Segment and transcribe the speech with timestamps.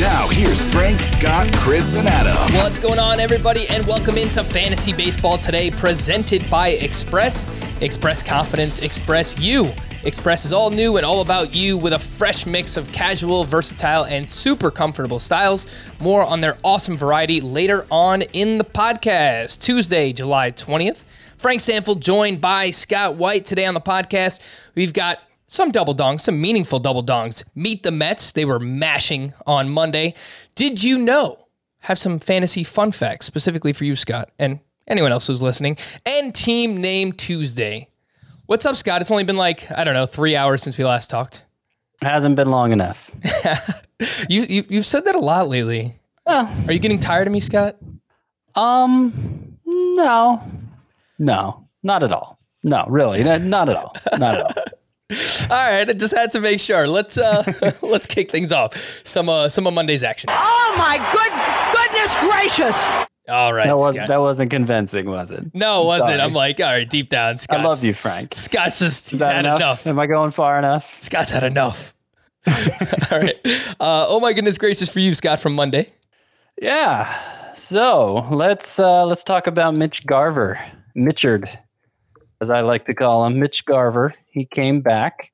[0.00, 2.54] Now, here's Frank, Scott, Chris, and Adam.
[2.54, 7.44] What's going on, everybody, and welcome into Fantasy Baseball today, presented by Express.
[7.82, 9.70] Express Confidence, Express You.
[10.04, 14.04] Express is all new and all about you with a fresh mix of casual, versatile,
[14.04, 15.66] and super comfortable styles.
[16.00, 19.60] More on their awesome variety later on in the podcast.
[19.60, 21.04] Tuesday, July 20th.
[21.36, 24.40] Frank Stampfl joined by Scott White today on the podcast.
[24.74, 25.18] We've got
[25.50, 27.44] some double dongs, some meaningful double dongs.
[27.56, 28.30] Meet the Mets.
[28.32, 30.14] They were mashing on Monday.
[30.54, 31.36] Did you know?
[31.80, 35.76] Have some fantasy fun facts specifically for you, Scott, and anyone else who's listening.
[36.06, 37.88] And Team Name Tuesday.
[38.46, 39.00] What's up, Scott?
[39.00, 41.44] It's only been like, I don't know, three hours since we last talked.
[42.02, 43.10] Hasn't been long enough.
[44.30, 45.94] You, you, you've said that a lot lately.
[46.26, 47.76] Are you getting tired of me, Scott?
[48.54, 50.42] Um, no,
[51.18, 52.38] no, not at all.
[52.62, 53.94] No, really, not at all.
[54.18, 54.64] Not at all.
[55.50, 56.86] All right, I just had to make sure.
[56.86, 57.44] Let's uh
[57.82, 59.00] let's kick things off.
[59.04, 60.30] Some uh some of Monday's action.
[60.32, 61.32] Oh my good
[61.76, 63.06] goodness gracious!
[63.28, 64.08] All right, That was Scott.
[64.08, 65.54] that wasn't convincing, was it?
[65.54, 66.08] no, it wasn't.
[66.08, 66.20] Sorry.
[66.20, 67.38] I'm like, all right, deep down.
[67.38, 68.34] Scott's, I love you, Frank.
[68.34, 69.60] Scott's just he's had enough?
[69.60, 69.86] enough.
[69.86, 71.00] Am I going far enough?
[71.00, 71.94] Scott's had enough.
[72.48, 73.38] all right.
[73.78, 75.92] Uh, oh my goodness gracious for you, Scott, from Monday.
[76.60, 77.52] Yeah.
[77.54, 80.58] So let's uh, let's talk about Mitch Garver,
[80.96, 81.48] Mitchard,
[82.40, 84.14] as I like to call him, Mitch Garver.
[84.26, 85.32] He came back,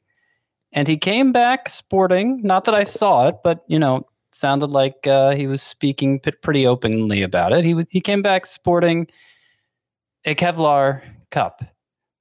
[0.73, 2.43] and he came back sporting.
[2.43, 6.33] Not that I saw it, but you know, sounded like uh, he was speaking p-
[6.43, 7.65] pretty openly about it.
[7.65, 9.07] He was he came back sporting
[10.25, 11.63] a Kevlar cup.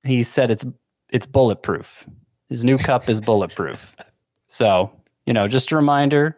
[0.04, 0.66] He said it's
[1.10, 2.06] it's bulletproof.
[2.50, 3.96] His new cup is bulletproof.
[4.48, 4.92] So
[5.26, 6.38] you know, just a reminder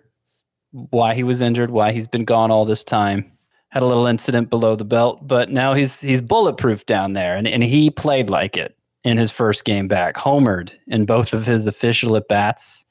[0.71, 3.31] why he was injured, why he's been gone all this time.
[3.69, 7.47] Had a little incident below the belt, but now he's he's bulletproof down there, and,
[7.47, 10.15] and he played like it in his first game back.
[10.15, 12.85] Homered in both of his official at bats,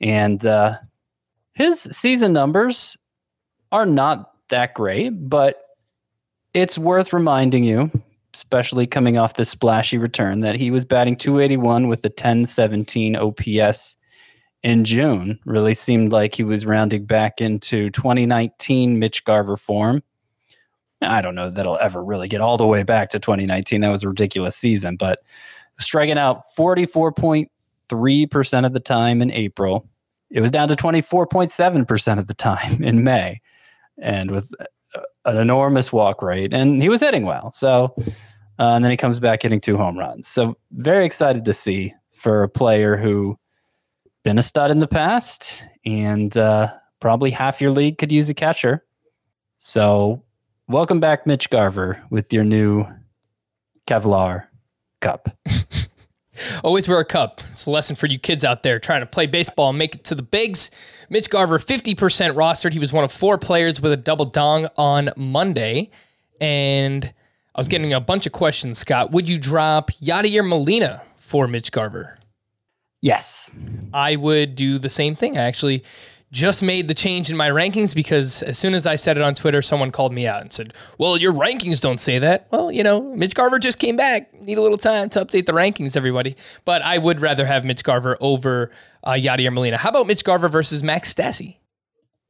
[0.00, 0.76] and uh,
[1.52, 2.96] his season numbers
[3.70, 5.62] are not that great, but
[6.54, 7.90] it's worth reminding you,
[8.34, 13.96] especially coming off this splashy return, that he was batting 281 with a 1017 OPS
[14.62, 20.02] in June really seemed like he was rounding back into 2019 Mitch Garver form.
[21.02, 23.80] I don't know that he'll ever really get all the way back to 2019.
[23.80, 25.20] That was a ridiculous season, but
[25.78, 29.88] striking out 44.3% of the time in April.
[30.30, 33.40] It was down to 24.7% of the time in May,
[33.98, 34.52] and with
[34.94, 36.52] uh, an enormous walk rate.
[36.52, 37.50] And he was hitting well.
[37.52, 37.94] So,
[38.58, 40.28] uh, and then he comes back hitting two home runs.
[40.28, 43.38] So, very excited to see for a player who
[44.22, 46.68] been a stud in the past, and uh,
[47.00, 48.84] probably half your league could use a catcher.
[49.58, 50.22] So,
[50.68, 52.86] welcome back, Mitch Garver, with your new
[53.86, 54.46] Kevlar
[55.00, 55.36] cup.
[56.64, 57.40] Always wear a cup.
[57.52, 60.04] It's a lesson for you kids out there trying to play baseball and make it
[60.04, 60.70] to the bigs.
[61.10, 61.94] Mitch Garver, 50%
[62.34, 62.72] rostered.
[62.72, 65.90] He was one of four players with a double dong on Monday.
[66.40, 67.12] And
[67.54, 69.10] I was getting a bunch of questions, Scott.
[69.10, 72.16] Would you drop Yadier Molina for Mitch Garver?
[73.02, 73.50] Yes.
[73.92, 75.38] I would do the same thing.
[75.38, 75.84] I actually
[76.32, 79.34] just made the change in my rankings because as soon as I said it on
[79.34, 82.46] Twitter, someone called me out and said, Well, your rankings don't say that.
[82.52, 84.32] Well, you know, Mitch Garver just came back.
[84.44, 86.36] Need a little time to update the rankings, everybody.
[86.64, 88.70] But I would rather have Mitch Garver over
[89.02, 89.76] uh, Yadier Molina.
[89.76, 91.56] How about Mitch Garver versus Max Stassi?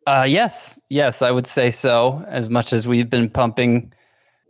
[0.07, 0.79] Uh, yes.
[0.89, 2.25] Yes, I would say so.
[2.27, 3.93] As much as we've been pumping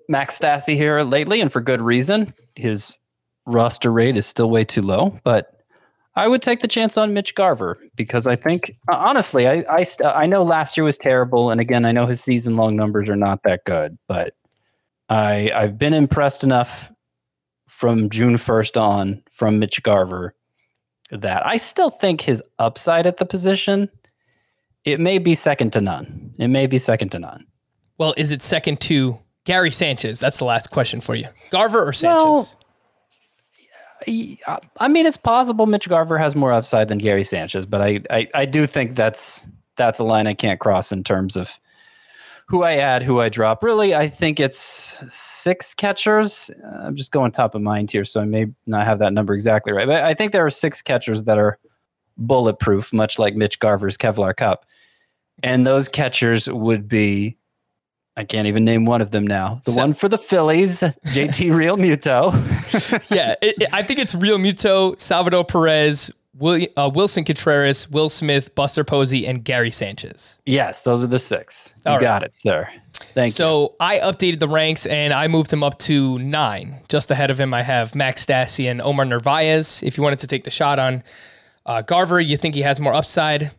[0.08, 2.98] Max Stassi here lately, and for good reason, his
[3.46, 5.18] roster rate is still way too low.
[5.24, 5.59] But
[6.16, 9.84] I would take the chance on Mitch Garver because I think, uh, honestly, I I,
[9.84, 13.08] st- I know last year was terrible, and again, I know his season long numbers
[13.08, 14.34] are not that good, but
[15.08, 16.90] I I've been impressed enough
[17.68, 20.34] from June first on from Mitch Garver
[21.10, 23.88] that I still think his upside at the position
[24.84, 26.32] it may be second to none.
[26.38, 27.46] It may be second to none.
[27.98, 30.18] Well, is it second to Gary Sanchez?
[30.18, 31.26] That's the last question for you.
[31.50, 32.24] Garver or Sanchez?
[32.24, 32.60] Well,
[34.06, 38.28] I mean, it's possible Mitch Garver has more upside than Gary Sanchez, but I, I,
[38.34, 41.58] I do think that's that's a line I can't cross in terms of
[42.48, 43.62] who I add, who I drop.
[43.62, 46.50] Really, I think it's six catchers.
[46.64, 49.34] Uh, I'm just going top of mind here, so I may not have that number
[49.34, 49.86] exactly right.
[49.86, 51.58] But I think there are six catchers that are
[52.16, 54.66] bulletproof, much like Mitch Garver's Kevlar Cup.
[55.42, 57.38] And those catchers would be
[58.20, 59.62] I can't even name one of them now.
[59.64, 62.32] The So- one for the Phillies, JT Realmuto.
[63.10, 68.08] yeah, it, it- I think it's Real Muto, Salvador Perez, Will, uh, Wilson Contreras, Will
[68.08, 70.38] Smith, Buster Posey, and Gary Sanchez.
[70.46, 71.74] yes, those are the six.
[71.84, 72.02] You All right.
[72.02, 72.68] got it, sir.
[72.92, 73.32] Thank you.
[73.32, 76.80] So I updated the ranks and I moved him up to nine.
[76.88, 79.82] Just ahead of him, I have Max Stassi and Omar Narvaez.
[79.82, 81.02] If you wanted to take the shot on
[81.66, 83.50] uh, Garver, you think he has more upside.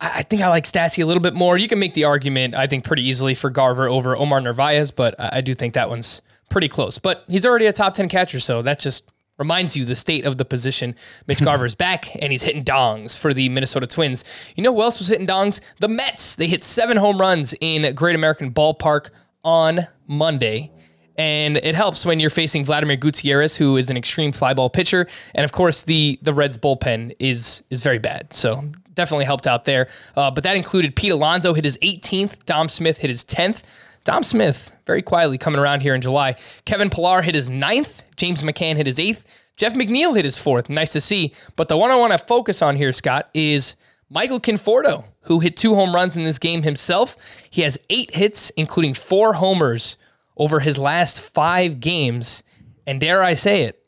[0.00, 1.56] I, think I like Stassi a little bit more.
[1.56, 5.18] You can make the argument, I think, pretty easily for Garver over Omar Narvaez, but
[5.18, 6.98] I, I do think that one's pretty close.
[6.98, 10.38] But he's already a top 10 catcher, so that just reminds you the state of
[10.38, 10.94] the position.
[11.26, 14.24] Mitch Garver's back and he's hitting dongs for the Minnesota Twins.
[14.54, 15.60] You know who else was hitting dongs?
[15.80, 16.36] The Mets.
[16.36, 19.10] They hit seven home runs in Great American Ballpark
[19.44, 20.72] on Monday.
[21.18, 25.44] And it helps when you're facing Vladimir Gutierrez, who is an extreme flyball pitcher, and
[25.44, 28.32] of course the the Reds bullpen is is very bad.
[28.32, 28.64] So
[28.94, 29.88] definitely helped out there.
[30.16, 33.62] Uh, but that included Pete Alonso hit his 18th, Dom Smith hit his 10th.
[34.04, 36.36] Dom Smith very quietly coming around here in July.
[36.64, 38.02] Kevin Pillar hit his ninth.
[38.16, 39.26] James McCann hit his eighth.
[39.56, 40.68] Jeff McNeil hit his fourth.
[40.68, 41.34] Nice to see.
[41.56, 43.74] But the one I want to focus on here, Scott, is
[44.08, 47.16] Michael Conforto, who hit two home runs in this game himself.
[47.50, 49.96] He has eight hits, including four homers
[50.36, 52.42] over his last five games.
[52.86, 53.82] And dare I say it,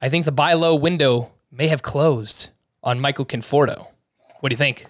[0.00, 2.50] I think the buy low window may have closed
[2.82, 3.86] on Michael Conforto.
[4.40, 4.86] What do you think?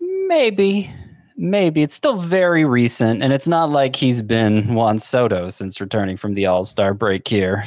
[0.00, 0.90] Maybe.
[1.36, 1.82] Maybe.
[1.82, 6.34] It's still very recent, and it's not like he's been Juan Soto since returning from
[6.34, 7.64] the All Star break here.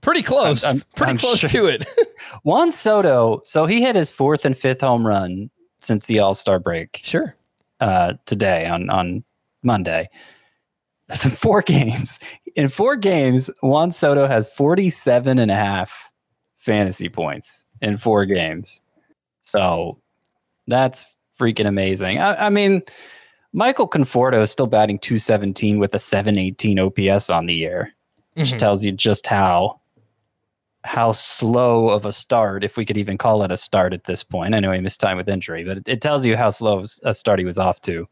[0.00, 0.64] Pretty close.
[0.64, 1.86] I'm- Pretty I'm close sure- to it.
[2.44, 5.50] Juan Soto, so he hit his fourth and fifth home run
[5.80, 7.34] since the All Star break sure.
[7.80, 9.24] uh, today on, on
[9.62, 10.08] Monday.
[11.08, 12.18] That's in four games.
[12.56, 16.10] In four games, Juan Soto has 47 and a half
[16.56, 18.80] fantasy points in four games.
[19.42, 19.98] So
[20.66, 21.04] that's
[21.38, 22.18] freaking amazing.
[22.20, 22.82] I, I mean,
[23.52, 27.92] Michael Conforto is still batting 217 with a 718 OPS on the year,
[28.34, 28.58] which Mhm.
[28.58, 29.80] tells you just how
[30.86, 34.22] how slow of a start, if we could even call it a start at this
[34.22, 34.54] point.
[34.54, 37.14] I know he missed time with injury, but it, it tells you how slow a
[37.14, 38.06] start he was off to.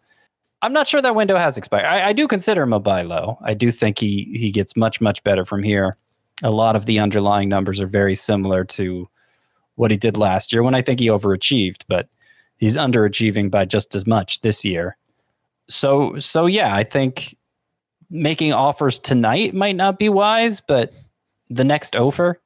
[0.62, 1.86] I'm not sure that window has expired.
[1.86, 3.36] I, I do consider him a buy low.
[3.42, 5.96] I do think he he gets much much better from here.
[6.42, 9.08] A lot of the underlying numbers are very similar to
[9.74, 12.08] what he did last year when I think he overachieved, but
[12.58, 14.96] he's underachieving by just as much this year.
[15.68, 17.36] So so yeah, I think
[18.10, 20.92] making offers tonight might not be wise, but
[21.48, 22.40] the next offer,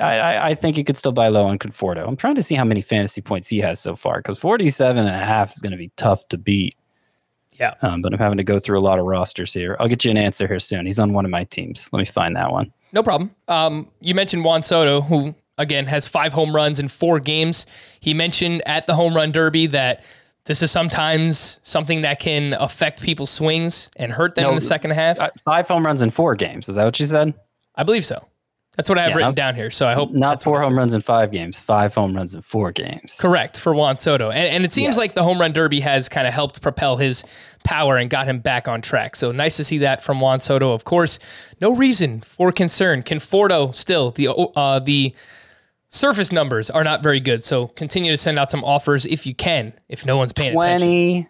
[0.00, 2.06] I, I- I think you could still buy low on Conforto.
[2.06, 5.08] I'm trying to see how many fantasy points he has so far because 47 and
[5.14, 6.74] a half is going to be tough to beat.
[7.62, 7.74] Yeah.
[7.82, 9.76] Um, but I'm having to go through a lot of rosters here.
[9.80, 10.84] I'll get you an answer here soon.
[10.84, 11.88] He's on one of my teams.
[11.92, 12.72] Let me find that one.
[12.92, 13.30] No problem.
[13.48, 17.66] Um, you mentioned Juan Soto, who again has five home runs in four games.
[18.00, 20.02] He mentioned at the home run derby that
[20.44, 24.60] this is sometimes something that can affect people's swings and hurt them No, in the
[24.60, 25.20] second half.
[25.20, 26.68] Uh, five home runs in four games.
[26.68, 27.32] Is that what you said?
[27.76, 28.26] I believe so.
[28.76, 29.70] That's what I have Yeah, written not- down here.
[29.70, 31.60] So I hope Not four home runs in five games.
[31.60, 33.18] Five home runs in four games.
[33.20, 34.96] Correct for Juan Soto, and, and it seems Yes.
[34.96, 37.22] like the home run derby has kind of helped propel his
[37.64, 39.16] power and got him back on track.
[39.16, 40.72] So nice to see that from Juan Soto.
[40.72, 41.18] Of course,
[41.60, 43.02] no reason for concern.
[43.02, 45.14] Conforto still the uh, the
[45.88, 47.42] surface numbers are not very good.
[47.42, 49.72] So continue to send out some offers if you can.
[49.88, 51.28] If no one's paying attention.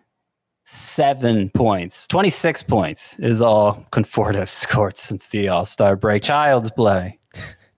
[0.65, 2.07] 27 points.
[2.09, 6.23] 26 points is all Conforto scored since the All Star break.
[6.25, 7.19] Child's play.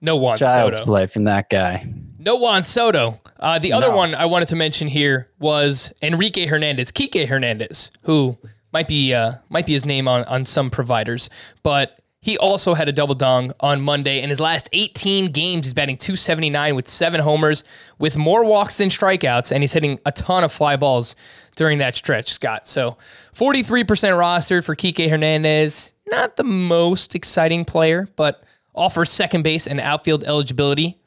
[0.01, 0.85] No Juan Child's Soto.
[0.85, 1.87] play from that guy.
[2.25, 3.19] No Juan Soto.
[3.39, 3.95] Uh, the other No.
[3.95, 8.37] one I wanted to mention here was Enrique Hernandez, Kike Hernandez, who
[8.73, 11.29] might be uh, might be his name on on some providers,
[11.63, 14.19] but he also had a double dong on Monday.
[14.23, 17.63] In his last 18 games, he's batting 279 with seven homers,
[17.99, 21.15] with more walks than strikeouts, and he's hitting a ton of fly balls
[21.55, 22.65] during that stretch, Scott.
[22.65, 22.97] So
[23.35, 25.93] 43% rostered for Kike Hernandez.
[26.07, 30.97] Not the most exciting player, but offers second base and outfield eligibility.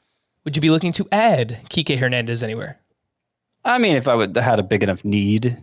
[0.48, 2.78] Would you be looking to add Kike Hernandez anywhere?
[3.66, 5.58] I mean, if I would had a big enough need,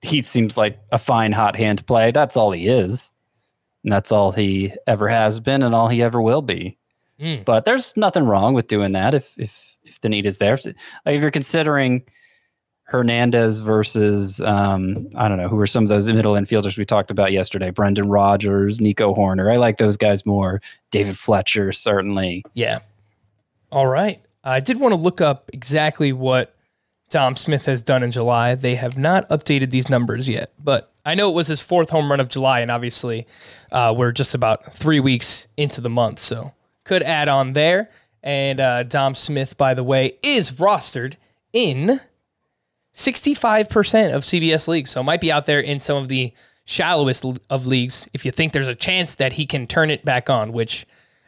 [0.00, 2.12] he seems like a fine hot hand play.
[2.12, 3.10] That's all he is.
[3.82, 6.78] And that's all he ever has been and all he ever will be.
[7.20, 7.44] Mm.
[7.44, 10.54] But there's nothing wrong with doing that if if if the need is there.
[10.54, 10.76] If, like
[11.16, 12.04] if you're considering
[12.84, 17.10] Hernandez versus um, I don't know who are some of those middle infielders we talked
[17.10, 17.70] about yesterday.
[17.70, 19.52] Brendan Rodgers, Nico Hoerner.
[19.52, 20.62] I like those guys more.
[20.92, 22.44] David Fletcher certainly.
[22.54, 22.78] Yeah.
[23.70, 24.20] All right.
[24.44, 26.54] I did want to look up exactly what
[27.10, 28.54] Dom Smith has done in July.
[28.54, 32.10] They have not updated these numbers yet, but I know it was his fourth home
[32.10, 33.26] run of July, and obviously
[33.70, 36.52] uh, we're just about three weeks into the month, so
[36.84, 37.90] could add on there.
[38.22, 41.14] And uh, Dom Smith, by the way, is rostered
[41.52, 42.00] in
[42.94, 46.32] 65% of CBS leagues, so might be out there in some of the
[46.64, 50.28] shallowest of leagues if you think there's a chance that he can turn it back
[50.28, 50.86] on, which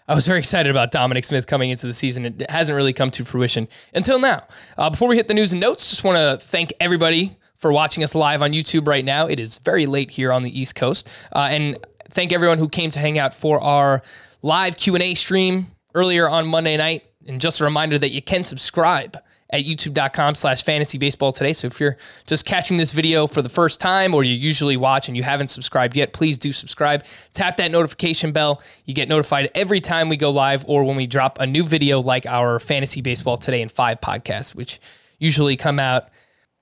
[0.09, 2.25] I was very excited about Dominic Smith coming into the season.
[2.25, 4.45] It hasn't really come to fruition until now.
[4.79, 8.03] Uh, before we hit the news and notes, just want to thank everybody for watching
[8.03, 9.27] us live on YouTube right now.
[9.27, 11.77] It is very late here on the East Coast, uh, and
[12.09, 14.01] thank everyone who came to hang out for our
[14.41, 17.05] live Q and A stream earlier on Monday night.
[17.27, 19.19] And just a reminder that you can subscribe
[19.51, 21.53] at youtube.com slash fantasy baseball today.
[21.53, 25.09] So if you're just catching this video for the first time or you usually watch
[25.09, 27.05] and you haven't subscribed yet, please do subscribe.
[27.33, 28.63] Tap that notification bell.
[28.85, 32.01] You get notified every time we go live or when we drop a new video
[32.01, 34.81] like our fantasy baseball today in five podcast, which
[35.19, 36.09] usually come out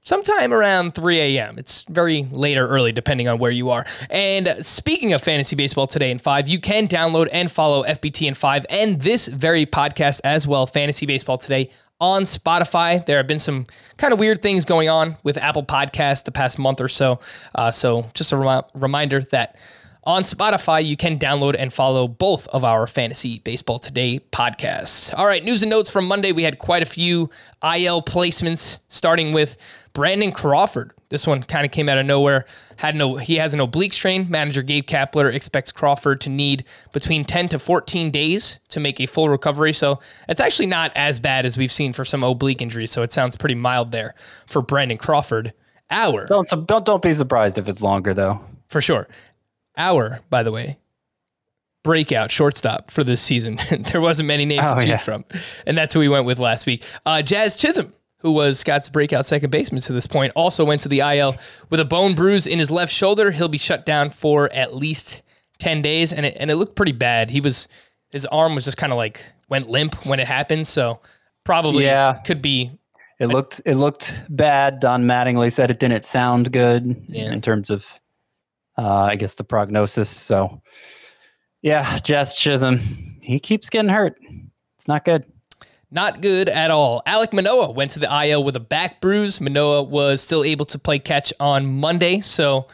[0.06, 1.58] sometime around 3 a.m.
[1.58, 3.84] It's very late or early, depending on where you are.
[4.08, 8.34] And speaking of fantasy baseball today in five, you can download and follow FBT in
[8.34, 13.04] five and this very podcast as well, Fantasy Baseball Today, on Spotify.
[13.04, 16.58] There have been some kind of weird things going on with Apple Podcast the past
[16.58, 17.20] month or so.
[17.54, 19.56] Uh, so just a rem- reminder that
[20.04, 25.12] on Spotify, you can download and follow both of our Fantasy Baseball Today podcasts.
[25.18, 26.30] All right, news and notes from Monday.
[26.30, 27.28] We had quite a few
[27.60, 29.56] IL placements, starting with
[29.96, 30.92] Brandon Crawford.
[31.08, 32.44] This one kind of came out of nowhere.
[32.76, 34.26] Had no, he has an oblique strain.
[34.28, 39.06] Manager Gabe Kapler expects Crawford to need between 10 to 14 days to make a
[39.06, 39.72] full recovery.
[39.72, 39.98] So
[40.28, 42.90] it's actually not as bad as we've seen for some oblique injuries.
[42.90, 44.14] So it sounds pretty mild there
[44.46, 45.54] for Brandon Crawford.
[45.90, 48.40] Our Don't so don't don't be surprised if it's longer though.
[48.68, 49.08] for sure.
[49.78, 50.76] Our, by the way,
[51.84, 53.58] breakout shortstop for this season.
[53.92, 54.96] there wasn't many names Oh, to choose yeah.
[54.98, 55.24] from,
[55.66, 56.82] and that's who we went with last week.
[57.06, 60.88] Uh, Jazz Chisholm, who was Scott's breakout second baseman to this point, also went to
[60.88, 61.36] the IL
[61.70, 63.30] with a bone bruise in his left shoulder.
[63.30, 65.22] He'll be shut down for at least
[65.58, 67.30] ten days, and it and it looked pretty bad.
[67.30, 67.68] He was
[68.12, 71.00] his arm was just kind of like went limp when it happened, so
[71.44, 72.14] probably Yeah.
[72.24, 72.70] could be
[73.20, 74.80] It looked it looked bad.
[74.80, 77.32] Don Mattingly said it didn't sound good Yeah.
[77.32, 77.86] in terms of,
[78.78, 80.10] uh, I guess the prognosis.
[80.10, 80.60] So,
[81.62, 84.18] yeah, Jazz Chisholm, he keeps getting hurt.
[84.76, 85.24] It's not good.
[85.90, 87.02] Not good at all.
[87.06, 89.40] Alek Manoah went to the IL with a back bruise.
[89.40, 92.66] Manoah was still able to play catch on Monday, so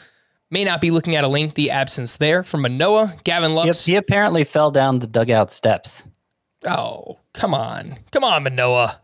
[0.50, 3.14] may not be looking at a lengthy absence there from Manoah.
[3.25, 3.85] Gavin Lux.
[3.85, 6.07] he apparently fell down the dugout steps.
[6.66, 7.97] Oh, come on.
[8.12, 9.00] Come on, Manoah.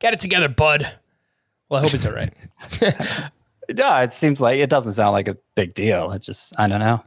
[0.00, 0.90] Get it together, bud.
[1.68, 2.32] Well, I hope he's all right.
[3.74, 6.10] Yeah, it seems like it doesn't sound like a big deal.
[6.12, 7.04] It just I don't know.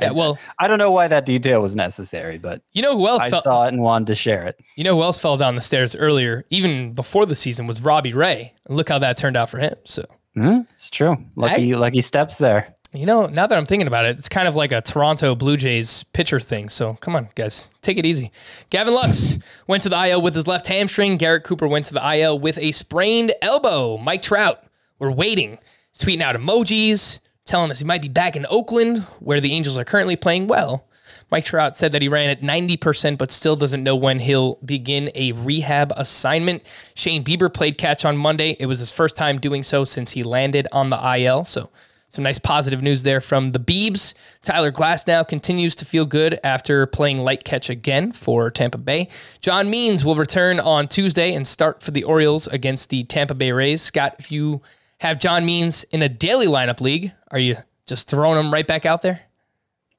[0.00, 3.22] Yeah, well, I don't know why that detail was necessary, but you know who else
[3.22, 4.58] I fell saw it and wanted to share it.
[4.76, 8.12] you know who else fell down the stairs earlier, even before the season, was Robbie
[8.12, 8.54] Ray.
[8.68, 9.74] Look how that turned out for him.
[9.84, 11.16] So Hmm, it's true.
[11.36, 12.74] Lucky lucky steps there.
[12.92, 15.56] You know, now that I'm thinking about it, it's kind of like a Toronto Blue
[15.56, 16.68] Jays pitcher thing.
[16.68, 18.30] So come on, guys, take it easy.
[18.70, 21.16] Gavin Lux went to the IL with his left hamstring.
[21.16, 23.96] Garrett Cooper went to the IL with a sprained elbow.
[23.96, 24.64] Mike Trout,
[25.00, 25.58] we're waiting.
[25.92, 29.78] He's tweeting out emojis, telling us he might be back in Oakland, where the Angels
[29.78, 30.86] are currently playing well.
[31.30, 35.10] Mike Trout said that he ran at 90%, but still doesn't know when he'll begin
[35.14, 36.62] a rehab assignment.
[36.94, 38.56] Shane Bieber played catch on Monday.
[38.60, 41.44] It was his first time doing so since he landed on the IL.
[41.44, 41.70] So
[42.08, 44.14] some nice positive news there from the Beebs.
[44.42, 49.08] Tyler Glasnow continues to feel good after playing light catch again for Tampa Bay.
[49.40, 53.50] John Means will return on Tuesday and start for the Orioles against the Tampa Bay
[53.50, 53.82] Rays.
[53.82, 54.62] Scott, if you
[55.04, 57.56] have John Means in a daily lineup league, are you
[57.86, 59.20] just throwing him right back out there?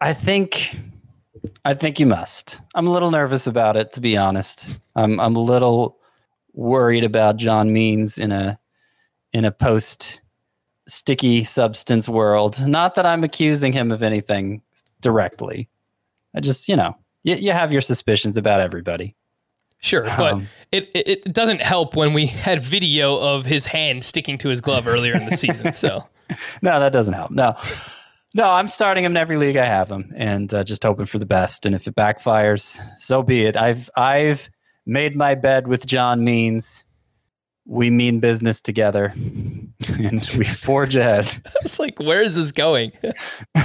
[0.02, 0.80] I think
[1.64, 2.60] I think you must.
[2.74, 4.70] I'm a little nervous about it to be honest.
[4.96, 6.00] I'm I'm a little
[6.54, 8.60] worried about John Means in a
[9.32, 10.22] in a post
[10.88, 12.66] sticky substance world.
[12.68, 14.62] Not that I'm accusing him of anything
[15.02, 15.70] directly.
[16.36, 19.16] I just, you know, you, you have your suspicions about everybody.
[19.86, 24.04] Sure, but Um, it, it, it doesn't help when we had video of his hand
[24.04, 25.74] sticking to his glove earlier in the season.
[25.74, 26.08] So
[26.62, 27.30] No, that doesn't help.
[27.32, 27.56] No,
[28.34, 31.20] no, I'm starting him in every league I have him, and uh, just hoping for
[31.20, 31.66] the best.
[31.66, 33.56] And if it backfires, so be it.
[33.56, 34.50] I've I've
[34.86, 36.85] made my bed with John Means.
[37.68, 39.12] We mean business together,
[39.88, 41.26] and we forge ahead.
[41.48, 42.92] I was like, where is this going?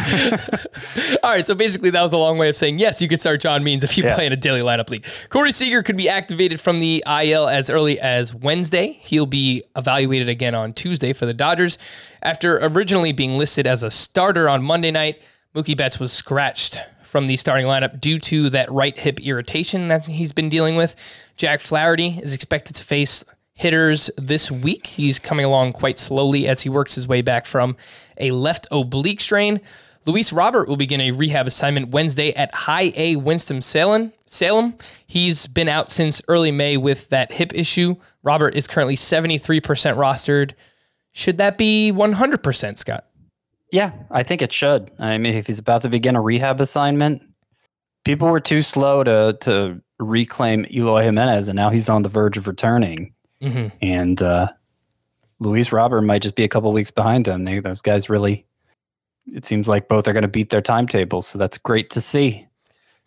[1.22, 3.40] All right, so basically that was a long way of saying yes, you could start
[3.42, 4.14] John Means if you Yeah.
[4.14, 5.04] play in a daily lineup league.
[5.28, 8.92] Corey Seager could be activated from the IL as early as Wednesday.
[9.02, 11.78] He'll be evaluated again on Tuesday for the Dodgers.
[12.22, 15.22] After originally being listed as a starter on Monday night,
[15.54, 20.06] Mookie Betts was scratched from the starting lineup due to that right hip irritation that
[20.06, 20.96] he's been dealing with.
[21.36, 23.24] Jack Flaherty is expected to face
[23.60, 24.86] hitters this week.
[24.86, 27.76] He's coming along quite slowly as he works his way back from
[28.16, 29.60] a left oblique strain.
[30.06, 34.14] Luis Robert will begin a rehab assignment Wednesday at High A Winston Salem.
[34.24, 34.74] Salem.
[35.06, 37.96] He's been out since early May with that hip issue.
[38.22, 40.54] Robert is currently 73% rostered.
[41.12, 43.04] Should that be 100%, Scott?
[43.70, 44.90] Yeah, I think it should.
[44.98, 47.20] I mean, if he's about to begin a rehab assignment,
[48.06, 52.38] people were too slow to to reclaim Eloy Jimenez, and now he's on the verge
[52.38, 53.12] of returning.
[53.42, 53.68] Mm-hmm.
[53.82, 54.48] And uh,
[55.38, 57.44] Luis Robert might just be a couple weeks behind him.
[57.44, 58.46] They, those guys really.
[59.26, 62.48] It seems like both are going to beat their timetables, so that's great to see.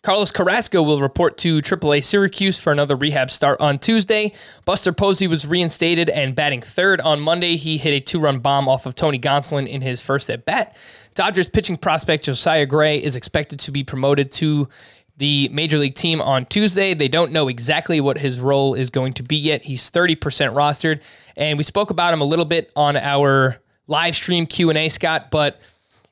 [0.04, 4.34] Carlos Carrasco will report to AAA Syracuse for another rehab start on Tuesday.
[4.66, 7.56] Buster Posey was reinstated and batting third on Monday.
[7.56, 10.76] He hit a two run bomb off of Tony Gonsolin in his first at bat.
[11.14, 14.68] Dodgers pitching prospect Josiah Gray is expected to be promoted to
[15.16, 16.94] the major league team on Tuesday.
[16.94, 19.62] They don't know exactly what his role is going to be yet.
[19.62, 20.16] He's 30%
[20.54, 21.02] rostered,
[21.36, 25.60] and we spoke about him a little bit on our live stream Q&A, Scott, but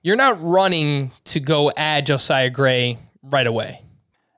[0.02, 3.82] you're not running to go add Josiah Gray right away.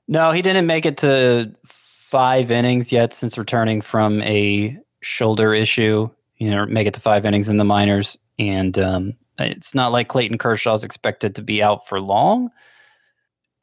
[0.07, 6.09] No, he didn't make it to five innings yet since returning from a shoulder issue.
[6.37, 10.09] You know, make it to five innings in the minors, and um, it's not like
[10.09, 12.51] Clayton Kershaw's expected to be out for long.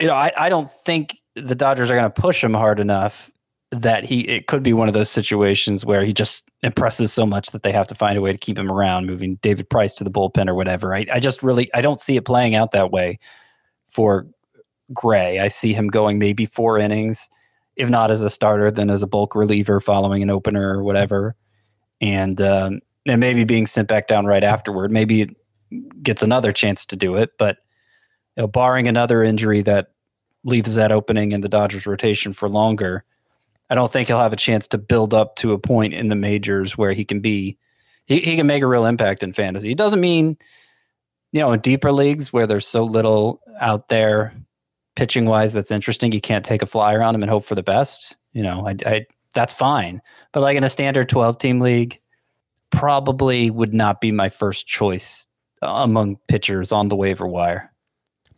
[0.02, 3.30] You know, I, I don't think the Dodgers are going to push him hard enough
[3.70, 7.52] that he it could be one of those situations where he just impresses so much
[7.52, 10.02] that they have to find a way to keep him around, moving David Price to
[10.02, 10.92] the bullpen or whatever.
[10.92, 13.20] I, I just really I don't see it playing out that way
[13.88, 14.26] for
[14.92, 15.38] Gray.
[15.38, 17.30] I see him going maybe four innings,
[17.76, 21.36] if not as a starter, then as a bulk reliever following an opener or whatever,
[22.00, 24.90] and um, and maybe being sent back down right afterward.
[24.90, 25.30] Maybe it
[26.02, 27.58] gets another chance to do it, but
[28.36, 29.91] you know, barring another injury that
[30.44, 33.04] leaves that opening in the Dodgers rotation for longer,
[33.70, 36.16] I don't think he'll have a chance to build up to a point in the
[36.16, 37.56] majors where he can be
[38.06, 39.70] he, he can make a real impact in fantasy.
[39.70, 40.36] It doesn't mean
[41.32, 44.34] you know in deeper leagues where there's so little out there
[44.96, 46.12] pitching wise that's interesting.
[46.12, 48.16] You can't take a flyer on him and hope for the best.
[48.32, 50.02] You know, I, I that's fine.
[50.32, 51.98] But like in a standard 12 team league,
[52.70, 55.26] probably would not be my first choice
[55.62, 57.71] among pitchers on the waiver wire.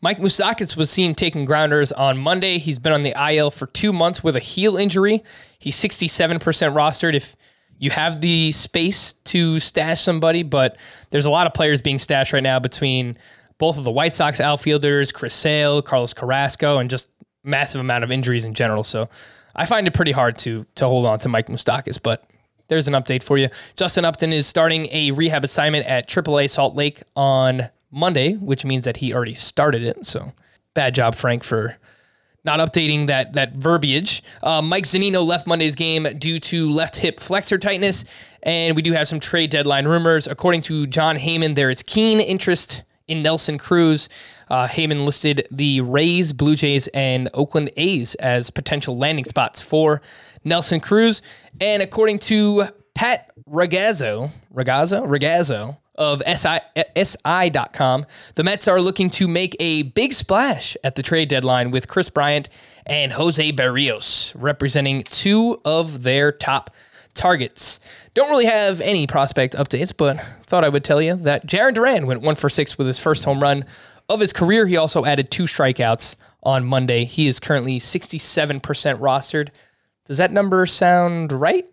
[0.05, 2.59] Mike Moustakas was seen taking grounders on Monday.
[2.59, 5.25] He's been on the IL for two months with a heel injury.
[5.59, 6.41] He's 67%
[6.75, 7.35] rostered if
[7.79, 10.77] you have the space to stash somebody, but
[11.09, 13.17] there's a lot of players being stashed right now between
[13.57, 17.09] both of the White Sox outfielders, Chris Sale, Carlos Carrasco, and just
[17.43, 18.85] massive amount of injuries in general.
[18.85, 19.09] So
[19.57, 22.29] I find it pretty hard to to hold on to Mike Moustakas, but
[22.69, 23.49] there's an update for you.
[23.75, 28.85] Justin Upton is starting a rehab assignment at AAA Salt Lake on Monday, which means
[28.85, 30.05] that he already started it.
[30.05, 30.33] So
[30.75, 31.77] bad job, Frank, for
[32.45, 34.23] not updating that that verbiage.
[34.43, 38.05] Uh, Mike Zunino left Monday's game due to left hip flexor tightness,
[38.43, 40.27] and we do have some trade deadline rumors.
[40.27, 44.09] According to Jon Heyman, there is keen interest in Nelson Cruz.
[44.49, 50.03] Uh, Heyman listed the Rays, Blue Jays, and Oakland A's as potential landing spots for
[50.45, 51.23] Nelson Cruz.
[51.61, 56.59] And according to Pat Ragazzo, Ragazzo, Ragazzo of SI,
[56.97, 61.89] SI.com, the Mets are looking to make a big splash at the trade deadline with
[61.89, 62.49] Kris Bryant
[62.87, 66.71] and Jose Berrios, representing two of their top
[67.15, 67.81] targets.
[68.15, 72.07] Don't really have any prospect updates, but thought I would tell you that Jarren Duran
[72.07, 73.65] went one for six with his first home run
[74.09, 74.67] of his career.
[74.67, 77.05] He also added two strikeouts on Monday.
[77.05, 79.49] He is currently 67% rostered.
[80.05, 81.69] Does that number sound right?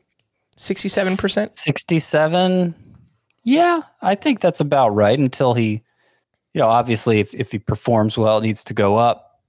[0.57, 1.51] 67%?
[1.51, 2.75] 67.
[3.43, 5.81] Yeah, I think that's about right until he,
[6.53, 9.39] you know, obviously if, if he performs well, it needs to go up.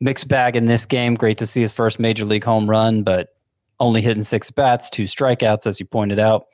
[0.00, 1.14] Mixed bag in this game.
[1.14, 3.28] Great to see his first major league home run, but
[3.78, 6.46] only hitting six bats, two strikeouts, as you pointed out.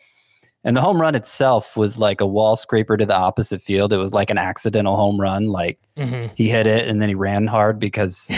[0.64, 3.92] And the home run itself was like a wall scraper to the opposite field.
[3.92, 5.46] It was like an accidental home run.
[5.46, 6.32] Like Mm-hmm.
[6.36, 8.30] he hit it and then he ran hard because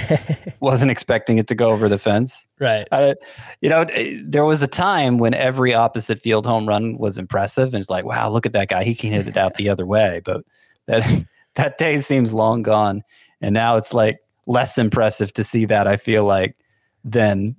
[0.61, 2.49] wasn't expecting it to go over the fence.
[2.59, 2.89] Right.
[2.91, 3.15] Uh,
[3.61, 7.75] you know, eh, there was a time when every opposite field home run was impressive,
[7.75, 8.85] and it's like, wow, look at that guy.
[8.85, 10.23] He can hit it out the other way.
[10.25, 10.43] But
[10.87, 13.03] that that day seems long gone,
[13.43, 15.87] and now it's like less impressive to see that.
[15.87, 16.57] I feel like
[17.05, 17.57] than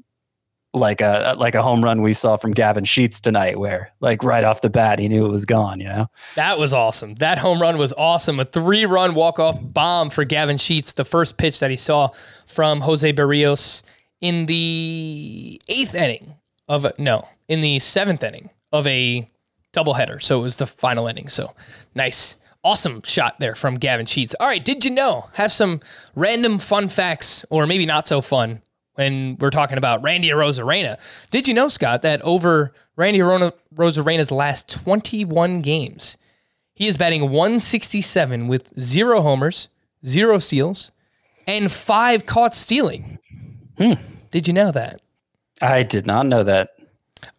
[0.73, 4.43] like a like a home run we saw from Gavin Sheets tonight, where like right
[4.43, 5.79] off the bat he knew it was gone.
[5.79, 7.15] You know, That was awesome.
[7.15, 8.39] That home run was awesome.
[8.39, 12.09] A three run walk off bomb for Gavin Sheets, the first pitch that he saw
[12.45, 13.83] from Jose Berrios
[14.21, 16.35] in the eighth inning
[16.67, 19.29] of a, no, in the seventh inning of a
[19.73, 20.21] doubleheader.
[20.21, 21.27] So it was the final inning.
[21.27, 21.53] So
[21.95, 22.37] nice.
[22.63, 24.35] Awesome shot there from Gavin Sheets.
[24.39, 25.27] All right, did you know?
[25.33, 25.79] Have some
[26.15, 28.61] random fun facts, or maybe not so fun,
[28.95, 30.99] when we're talking about Randy Arozarena.
[31.29, 36.17] Did you know, Scott, that over Randy Arozarena's last 21 games,
[36.73, 39.69] he is batting 167 with zero homers,
[40.05, 40.91] zero steals,
[41.47, 43.19] and five caught stealing?
[43.77, 43.93] Hmm.
[44.31, 45.01] Did you know that?
[45.61, 46.71] I did not know that.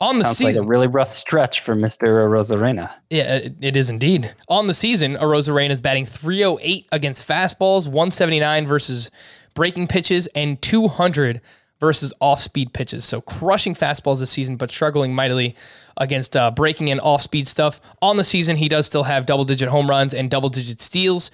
[0.00, 2.28] On the Sounds season, like a really rough stretch for Mr.
[2.28, 2.90] Rosarena.
[3.10, 4.32] Yeah, it, it is indeed.
[4.48, 9.10] On the season, Arozarena is batting 308 against fastballs, 179 versus
[9.54, 11.40] breaking pitches, and 200
[11.80, 13.04] versus off-speed pitches.
[13.04, 15.56] So crushing fastballs this season, but struggling mightily
[15.96, 17.80] against uh, breaking and off-speed stuff.
[18.00, 21.32] On the season, he does still have double-digit home runs and double-digit steals.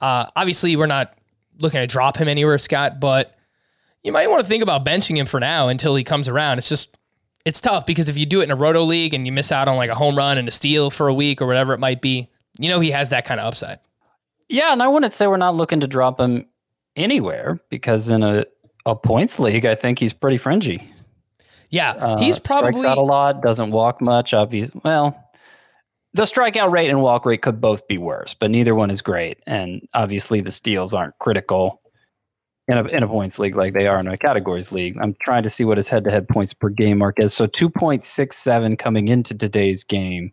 [0.00, 1.14] Uh, obviously, we're not
[1.60, 3.36] looking to drop him anywhere, Scott, but
[4.02, 6.58] you might want to think about benching him for now until he comes around.
[6.58, 6.96] It's just
[7.44, 9.68] it's tough because if you do it in a roto league and you miss out
[9.68, 12.00] on like a home run and a steal for a week or whatever it might
[12.00, 12.28] be,
[12.58, 13.78] you know he has that kind of upside.
[14.48, 16.46] Yeah, and I wouldn't say we're not looking to drop him
[17.02, 18.44] anywhere because in a,
[18.86, 20.90] a points league, I think he's pretty fringy.
[21.70, 24.34] Yeah, Uh, he's probably strikes out a lot, doesn't walk much.
[24.34, 25.16] Obviously, Well,
[26.12, 29.38] the strikeout rate and walk rate could both be worse, but neither one is great.
[29.46, 31.80] And obviously, the steals aren't critical
[32.66, 34.96] in a in a points league like they are in a categories league.
[35.00, 37.34] I'm trying to see what his head to head points per game mark is.
[37.34, 40.32] So 2.67 coming into today's game.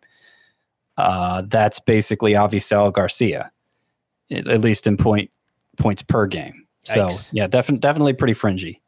[0.96, 3.52] Uh, that's basically Avisail Garcia,
[4.32, 5.30] at at least in point
[5.78, 6.66] points per game.
[6.84, 7.30] So Yikes.
[7.32, 8.80] yeah, definitely definitely pretty fringy.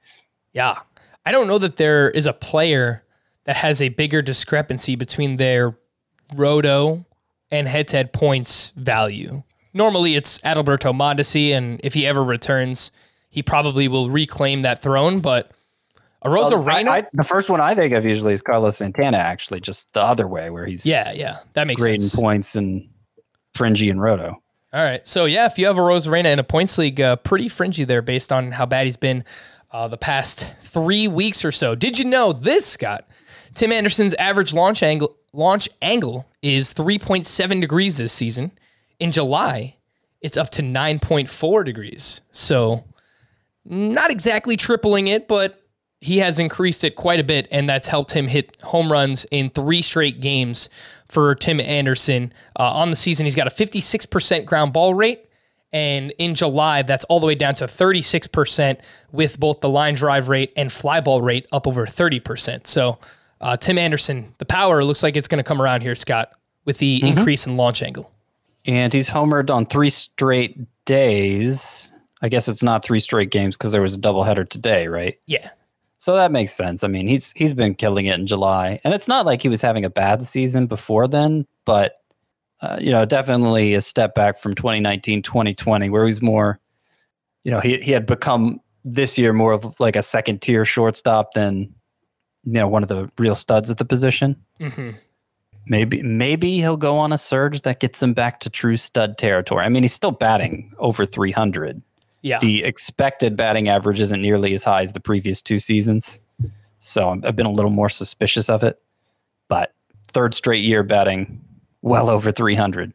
[0.52, 0.78] yeah.
[1.26, 3.04] I don't know that there is a player
[3.44, 5.76] that has a bigger discrepancy between their
[6.34, 7.04] roto
[7.50, 9.42] and head-to-head points value.
[9.74, 12.90] Normally, it's Adalberto Mondesi, and if he ever returns,
[13.28, 15.20] he probably will reclaim that throne.
[15.20, 15.52] But
[16.24, 19.60] Arosa Well, Reina, I- the first one I think of usually is Carlos Santana, actually,
[19.60, 22.16] just the other way where he's yeah, yeah, that makes great in sense.
[22.18, 22.88] points and
[23.54, 24.42] fringy and roto.
[24.72, 25.04] All right.
[25.06, 28.32] So yeah, if you have Arozarena in a points league, uh, pretty fringy there based
[28.32, 29.24] on how bad he's been
[29.72, 31.74] uh, the past three weeks or so.
[31.74, 33.08] Did you know this, Scott?
[33.54, 38.52] Tim Anderson's average launch angle launch angle is 3.7 degrees this season.
[38.98, 39.76] In July,
[40.20, 42.20] it's up to 9.4 degrees.
[42.30, 42.84] So
[43.64, 45.62] not exactly tripling it, but
[46.00, 49.50] he has increased it quite a bit, and that's helped him hit home runs in
[49.50, 50.68] three straight games
[51.10, 52.32] for Tim Anderson.
[52.58, 55.26] Uh, on the season, he's got a 56% ground ball rate.
[55.72, 58.80] And in July, that's all the way down to 36%
[59.12, 62.66] with both the line drive rate and fly ball rate up over 30%.
[62.66, 62.98] So,
[63.40, 66.32] uh, Tim Anderson, the power looks like it's going to come around here, Scott,
[66.64, 68.10] with the increase in launch angle.
[68.66, 71.92] And he's homered on three straight days.
[72.20, 75.16] I guess it's not three straight games because there was a doubleheader today, right?
[75.26, 75.50] Yeah.
[76.00, 76.82] So that makes sense.
[76.82, 79.60] I mean, he's he's been killing it in July, and it's not like he was
[79.60, 81.92] having a bad season before then, but
[82.62, 86.58] uh, you know, definitely a step back from 2019, 2020, where he's more,
[87.44, 91.34] you know, he he had become this year more of like a second tier shortstop
[91.34, 91.74] than
[92.44, 94.36] you know one of the real studs at the position.
[94.58, 94.90] hmm
[95.66, 99.66] Maybe maybe he'll go on a surge that gets him back to true stud territory.
[99.66, 101.82] I mean, he's still batting over 300
[102.22, 102.38] Yeah.
[102.40, 106.20] the expected batting average isn't nearly as high as the previous two seasons.
[106.78, 108.80] So I've been a little more suspicious of it.
[109.48, 109.72] But
[110.08, 111.40] third straight year batting
[111.82, 112.92] well over 300.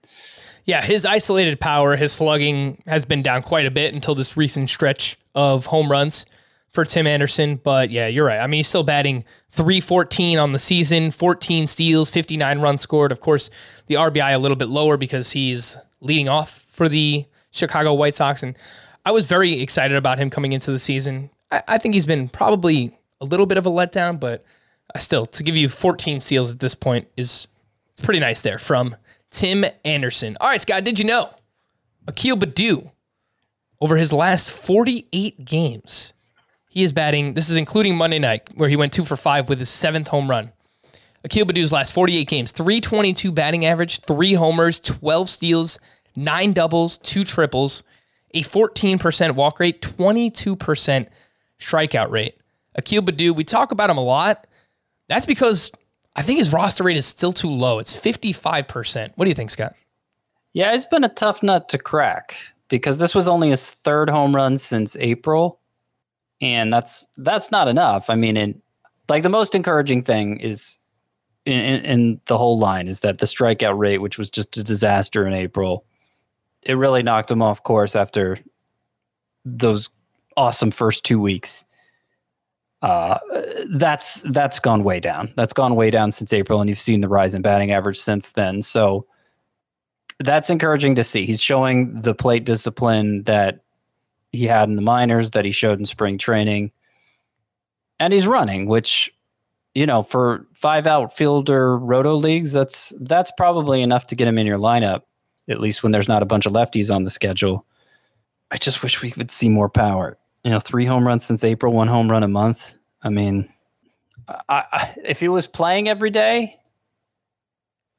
[0.65, 4.69] Yeah, his isolated power, his slugging has been down quite a bit until this recent
[4.69, 6.25] stretch of home runs
[6.71, 7.57] for Tim Anderson.
[7.57, 8.39] But yeah, you're right.
[8.39, 13.11] I mean, he's still batting 314 on the season, 14 steals, 59 runs scored.
[13.11, 13.49] Of course,
[13.87, 18.41] the RBI a little bit lower because he's leading off for the Chicago White Sox.
[18.41, 18.57] And
[19.05, 21.29] I was very excited about him coming into the season.
[21.51, 24.43] I, I think he's been probably a little bit of a letdown, but
[24.93, 27.47] uh, still, to give you 14 steals at this point is
[27.91, 28.95] it's pretty nice there from
[29.29, 30.37] Tim Anderson.
[30.41, 31.29] All right, Scott, did you know
[32.07, 32.91] Akil Baddoo
[33.81, 36.13] over his last 48 games,
[36.69, 39.59] he is batting, this is including Monday night, where he went two for five with
[39.59, 40.51] his seventh home run.
[41.23, 45.79] Akil Baddoo's last 48 games, 322 batting average, three homers, 12 steals,
[46.15, 47.83] nine doubles, two triples,
[48.35, 51.07] a 14% walk rate, 22%
[51.59, 52.37] strikeout rate.
[52.75, 54.45] Akil Baddoo, we talk about him a lot.
[55.07, 55.71] That's because
[56.15, 57.79] I think his roster rate is still too low.
[57.79, 59.11] It's 55%.
[59.15, 59.73] What do you think, Scott?
[60.53, 62.35] Yeah, it's been a tough nut to crack
[62.67, 65.59] because this was only his third home run since April.
[66.41, 68.09] And that's that's not enough.
[68.09, 68.61] I mean, in,
[69.07, 70.77] like the most encouraging thing is
[71.45, 74.63] in, in, in the whole line is that the strikeout rate, which was just a
[74.63, 75.85] disaster in April,
[76.65, 78.37] it really knocked him off course after
[79.45, 79.89] those
[80.35, 81.63] awesome first two weeks.
[82.81, 83.17] Uh,
[83.71, 85.33] that's that's gone way down.
[85.35, 88.33] That's gone way down since April, and you've seen the rise in batting average since
[88.33, 88.61] then.
[88.61, 89.07] So
[90.19, 91.25] that's encouraging to see.
[91.25, 93.61] He's showing the plate discipline that
[94.31, 96.71] he had in the minors, that he showed in spring training,
[97.99, 99.11] and he's running, which
[99.73, 104.45] you know for five outfielder roto leagues, that's that's probably enough to get him in
[104.45, 105.03] your lineup,
[105.49, 107.65] at least when there's not a bunch of lefties on the schedule.
[108.51, 110.17] I just wish we would see more power.
[110.43, 112.75] You know, three home runs since April, one home run a month.
[113.01, 113.49] I mean,
[114.27, 116.59] I, I, if he was playing every day,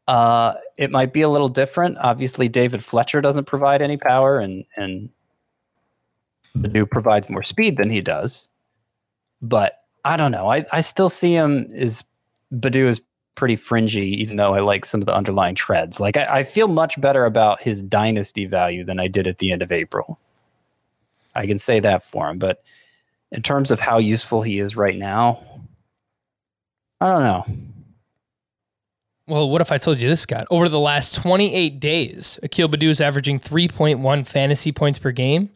[0.09, 1.99] uh, it might be a little different.
[1.99, 5.11] Obviously, David Fletcher doesn't provide any power, and and
[6.57, 8.49] Baddoo provides more speed than he does.
[9.43, 10.51] But I don't know.
[10.51, 12.05] I, I still see him as
[12.53, 13.01] Baddoo is
[13.37, 16.01] pretty fringy, even though I like some of the underlying treads.
[16.01, 19.53] Like I, I feel much better about his dynasty value than I did at the
[19.53, 20.18] end of April.
[21.35, 22.62] I can say that for him, but
[23.31, 25.40] in terms of how useful he is right now,
[27.01, 27.44] I don't know.
[29.29, 30.46] Well, what if I told you this, Scott?
[30.51, 35.51] Over the last 28 days, Akil Baddoo is averaging 3.1 fantasy points per game,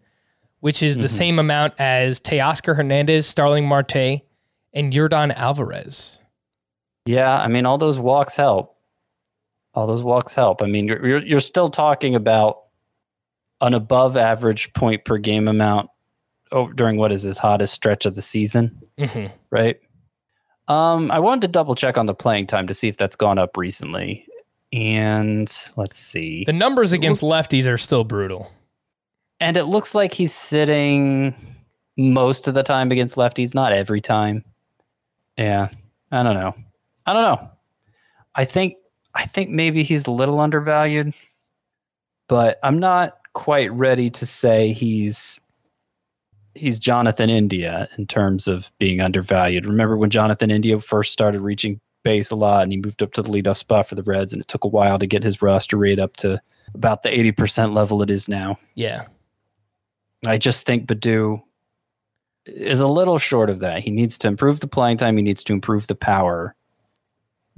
[0.59, 1.17] which is the Mm-hmm.
[1.17, 4.23] same amount as Teoscar Hernandez, Starling Marte,
[4.75, 6.20] and Yordan Alvarez.
[7.07, 8.77] Yeah, I mean, all those walks help.
[9.75, 10.63] All those walks help.
[10.63, 12.59] I mean, you're you're, you're still talking about
[13.61, 15.91] an above average point per game amount
[16.53, 19.31] oh, during what is his hottest stretch of the season, Mhm.
[19.51, 19.79] right?
[20.67, 23.39] Um, I wanted to double check on the playing time to see if that's gone
[23.39, 24.27] up recently.
[24.73, 26.45] And let's see.
[26.45, 28.51] The numbers against lefties are still brutal.
[29.41, 31.35] And it looks like he's sitting
[31.97, 34.45] most of the time against lefties, not every time.
[35.37, 35.71] Yeah,
[36.13, 36.55] I don't know.
[37.11, 37.51] I don't know.
[38.37, 38.77] I think
[39.17, 41.13] I think maybe he's a little undervalued,
[42.29, 45.41] but I'm not quite ready to say he's
[46.55, 49.67] he's Jonathan India in terms of being undervalued.
[49.67, 53.23] Remember when Jonathan India first started reaching base a lot and he moved up to
[53.23, 55.77] the leadoff spot for the Reds and it took a while to get his roster
[55.77, 56.41] rate up to
[56.75, 58.57] about the 80% level it is now.
[58.77, 59.07] Yeah.
[60.29, 61.43] I just think Baddoo
[62.47, 63.83] is a little short of that.
[63.83, 65.17] He needs to improve the playing time.
[65.17, 66.55] He needs to improve the power.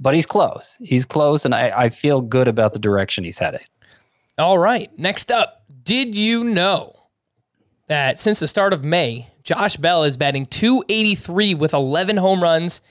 [0.03, 0.77] But he's close.
[0.83, 3.61] He's close, and I, I feel good about the direction he's headed.
[4.37, 4.91] All right.
[4.99, 6.99] Next up, did you know
[7.87, 12.81] that since the start of May, Josh Bell is batting 283 with 11 home runs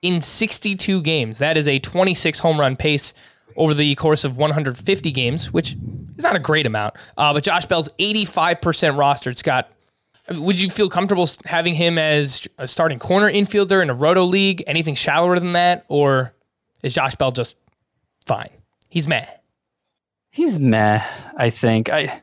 [0.00, 1.38] in 62 games?
[1.40, 3.12] That is a 26 home run pace
[3.54, 5.76] over the course of 150 games, which
[6.16, 6.94] is not a great amount.
[7.18, 8.60] Uh, but Josh Bell's 85%
[8.96, 9.36] rostered.
[9.36, 9.70] Scott,
[10.30, 14.64] would you feel comfortable having him as a starting corner infielder in a roto league?
[14.66, 15.84] Anything shallower than that?
[15.88, 16.32] Or
[16.82, 17.56] is Josh Bell just
[18.26, 18.50] fine?
[18.88, 19.26] He's meh.
[20.30, 21.04] He's meh,
[21.36, 21.90] I think.
[21.90, 22.22] I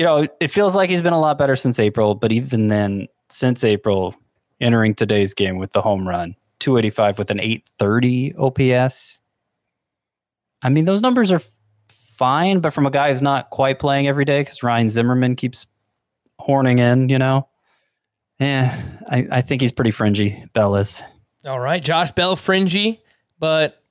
[0.00, 3.06] you know, it feels like he's been a lot better since April, but even then,
[3.28, 4.14] since April,
[4.58, 9.20] entering today's game with the home run, 285 with an 830 OPS.
[10.62, 11.42] I mean, those numbers are
[11.90, 15.66] fine, but from a guy who's not quite playing every day because Ryan Zimmerman keeps
[16.38, 17.48] horning in, you know.
[18.38, 18.74] Yeah,
[19.06, 21.02] I, I think he's pretty fringy, Bell is.
[21.44, 23.02] All right, Josh Bell, fringy,
[23.40, 23.82] but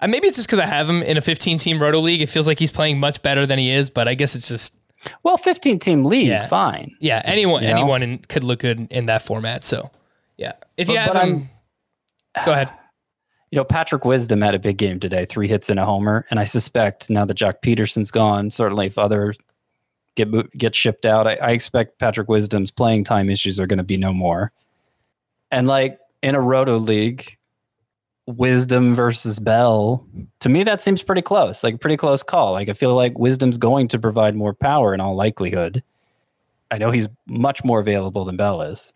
[0.00, 2.20] uh, maybe it's just because I have him in a 15 team roto league.
[2.22, 4.76] It feels like he's playing much better than he is, but I guess it's just
[5.24, 6.46] Well, 15 team league, Yeah.
[6.46, 6.94] fine.
[7.00, 7.20] yeah.
[7.24, 7.74] Anyone You know?
[7.76, 9.62] anyone in, could look good in that format.
[9.64, 9.90] So
[10.36, 11.48] yeah, if you But- have but him,
[12.44, 12.70] go ahead.
[13.50, 16.26] You know, Patrick Wisdom had a big game today, three hits and a homer.
[16.30, 19.38] And I suspect now that Joc Pederson's gone, certainly if others
[20.16, 23.84] get get shipped out, I, I expect Patrick Wisdom's playing time issues are going to
[23.84, 24.52] be no more.
[25.50, 27.37] And like in a roto league,
[28.28, 30.06] Wisdom versus Bell,
[30.40, 32.52] to me that seems pretty close, like a pretty close call.
[32.52, 35.82] Like I feel like Wisdom's going to provide more power in all likelihood.
[36.70, 38.92] I know he's much more available than Bell is.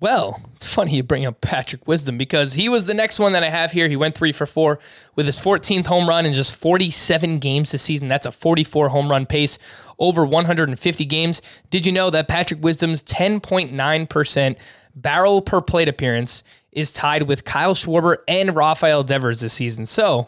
[0.00, 3.42] Well, it's funny you bring up Patrick Wisdom because he was the next one that
[3.42, 3.86] I have here.
[3.86, 4.78] He went three for four
[5.14, 8.08] with his 14th home run in just 47 games this season.
[8.08, 9.58] That's a 44 home run pace
[9.98, 11.42] over 150 games.
[11.68, 14.56] Did you know that Patrick Wisdom's 10.9%
[14.94, 19.86] barrel per plate appearance is tied with Kyle Schwarber and Rafael Devers this season?
[19.86, 20.26] So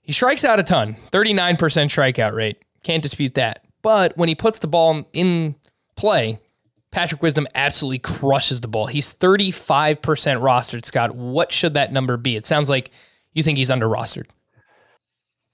[0.00, 2.58] he strikes out a ton, 39% strikeout rate.
[2.82, 3.64] Can't dispute that.
[3.82, 5.54] But when he puts the ball in
[5.96, 6.38] play,
[6.90, 8.86] Patrick Wisdom absolutely crushes the ball.
[8.86, 11.14] He's 35% rostered, Scott.
[11.14, 12.36] What should that number be?
[12.36, 12.90] It sounds like
[13.32, 14.26] you think he's under rostered.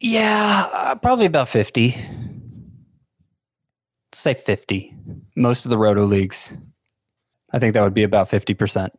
[0.00, 1.96] Yeah, uh, probably about 50.
[4.12, 4.94] Say 50.
[5.36, 6.56] Most of the roto leagues.
[7.52, 8.90] I think that would be about 50%.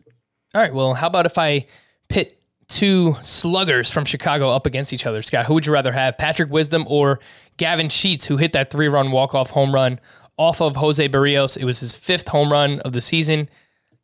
[0.56, 1.66] All right, well, how about if I
[2.08, 5.46] pit two sluggers from Chicago up against each other, Scott?
[5.46, 7.20] Who would you rather have, Patrick Wisdom or
[7.58, 10.00] Gavin Sheets, who hit that three run walk off home run
[10.38, 11.58] off of Jose Berrios?
[11.58, 13.50] It was his fifth home run of the season.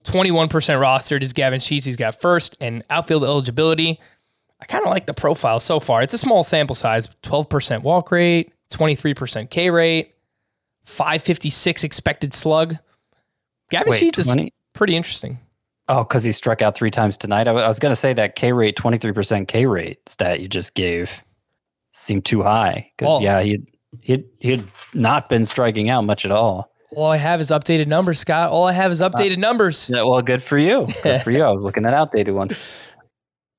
[0.04, 1.86] 21% rostered is Gavin Sheets.
[1.86, 4.00] He's got first and outfield eligibility.
[4.62, 6.02] I kind of like the profile so far.
[6.04, 10.14] It's a small sample size 12% walk rate, 23% K rate,
[10.86, 12.76] 556 expected slug.
[13.71, 14.43] Gavin Wait, Sheets 20?
[14.43, 15.39] is pretty interesting.
[15.88, 17.47] Oh, because he struck out three times tonight.
[17.47, 21.23] I, was going to say that K rate, 23% K rate stat you just gave
[21.91, 22.91] seemed too high.
[22.97, 23.60] Because, Well- yeah, he
[24.01, 26.71] he'd, he'd not been striking out much at all.
[26.95, 28.51] All I have is updated numbers, Scott.
[28.51, 29.89] All I have is updated numbers.
[29.93, 30.88] Yeah, well, good for you.
[31.04, 31.43] Good for you.
[31.43, 32.58] I was looking at outdated ones.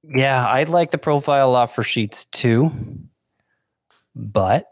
[0.02, 2.70] Yeah, I like the profile a lot for Sheets too.
[4.14, 4.66] But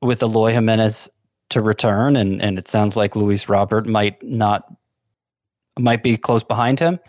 [0.00, 1.08] with Eloy Jimenez
[1.54, 4.72] to return, and, and it sounds like Luis Robert might not
[5.78, 7.00] might be close behind him.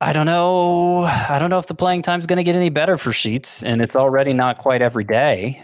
[0.00, 1.02] I don't know.
[1.04, 3.62] I don't know if the playing time is going to get any better for Sheets,
[3.62, 5.62] and it's already not quite every day.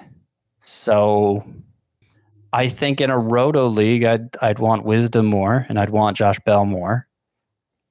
[0.58, 1.44] So
[2.52, 6.40] I think in a roto league, I'd I'd want Wisdom more, and I'd want Josh
[6.40, 7.06] Bell more.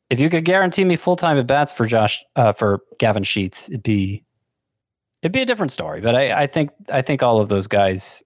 [0.09, 3.69] If you could guarantee me full time at bats for Josh uh, for Gavin Sheets,
[3.69, 4.23] it'd be
[5.21, 6.01] it'd be a different story.
[6.01, 8.23] But I, I think I think all of those guys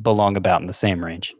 [0.00, 1.34] belong about in the same range.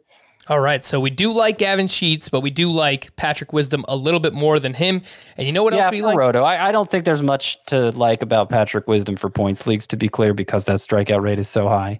[0.47, 3.95] All right, so we do like Gavin Sheets, but we do like Patrick Wisdom a
[3.95, 5.01] little bit more than him.
[5.37, 6.15] And you know what yeah, else we like?
[6.15, 6.43] Roto.
[6.43, 9.97] I, I don't think there's much to like about Patrick Wisdom for points leagues, to
[9.97, 11.99] be clear, because that strikeout rate is so high.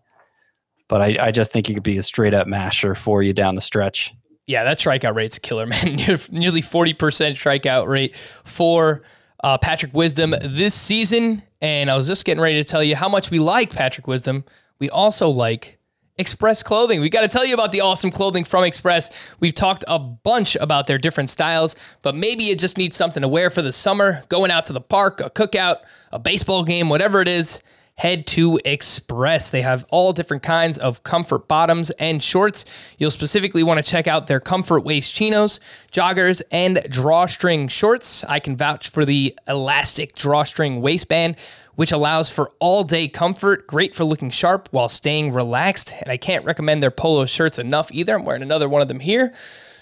[0.87, 3.55] But I, I just think he could be a straight up masher for you down
[3.55, 4.13] the stretch.
[4.45, 5.95] Yeah, that strikeout rate's killer, man.
[6.31, 9.01] Nearly 40% strikeout rate for
[9.43, 11.41] uh, Patrick Wisdom this season.
[11.61, 14.45] And I was just getting ready to tell you how much we like Patrick Wisdom.
[14.77, 15.79] We also like
[16.17, 17.01] Express Clothing.
[17.01, 19.11] We got to tell you about the awesome clothing from Express.
[19.41, 23.27] We've talked a bunch about their different styles, but maybe you just need something to
[23.27, 25.77] wear for the summer, going out to the park, a cookout,
[26.13, 27.61] a baseball game, whatever it is.
[27.97, 29.51] Head to Express.
[29.51, 32.65] They have all different kinds of comfort bottoms and shorts.
[32.97, 35.61] You'll specifically want to check out their comfort waist chinos,
[35.93, 38.25] joggers, and drawstring shorts.
[38.25, 41.37] I can vouch for the elastic drawstring waistband
[41.75, 45.93] which allows for all day comfort, great for looking sharp while staying relaxed.
[46.01, 48.15] And I can't recommend their polo shirts enough either.
[48.15, 49.33] I'm wearing another one of them here.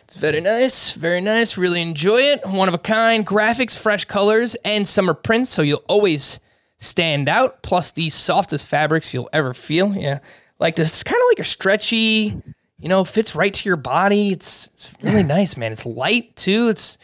[0.04, 1.58] It's very nice, very nice.
[1.58, 2.46] Really enjoy it.
[2.46, 6.40] One of a kind graphics, fresh colors, and summer prints, so you'll always
[6.78, 7.64] stand out.
[7.64, 9.96] Plus, the softest fabrics you'll ever feel.
[9.96, 10.20] Yeah,
[10.60, 10.90] like this.
[10.90, 12.42] It's kind of like a stretchy,
[12.80, 14.32] you know, fits right to your body.
[14.32, 15.72] It's it's really nice, man.
[15.72, 16.68] It's light too.
[16.68, 16.98] It's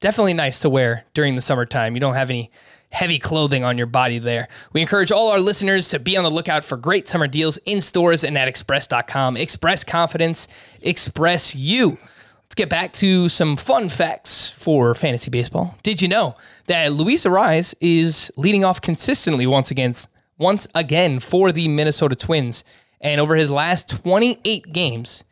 [0.00, 1.94] definitely nice to wear during the summertime.
[1.94, 2.50] You don't have any
[2.90, 4.48] heavy clothing on your body there.
[4.72, 7.80] We encourage all our listeners to be on the lookout for great summer deals in
[7.80, 9.36] stores and at express.com.
[9.36, 10.48] Express confidence,
[10.80, 11.98] express you.
[12.44, 15.76] Let's get back to some fun facts for fantasy baseball.
[15.82, 16.34] Did you know
[16.66, 19.92] that Luis Arraez is leading off consistently once again
[20.38, 22.64] once again for the Minnesota Twins?
[23.00, 25.24] And over his last 28 games,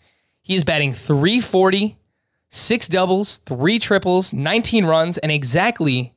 [0.43, 1.97] he is batting 340,
[2.51, 6.15] six doubles, three triples, 19 runs, and exactly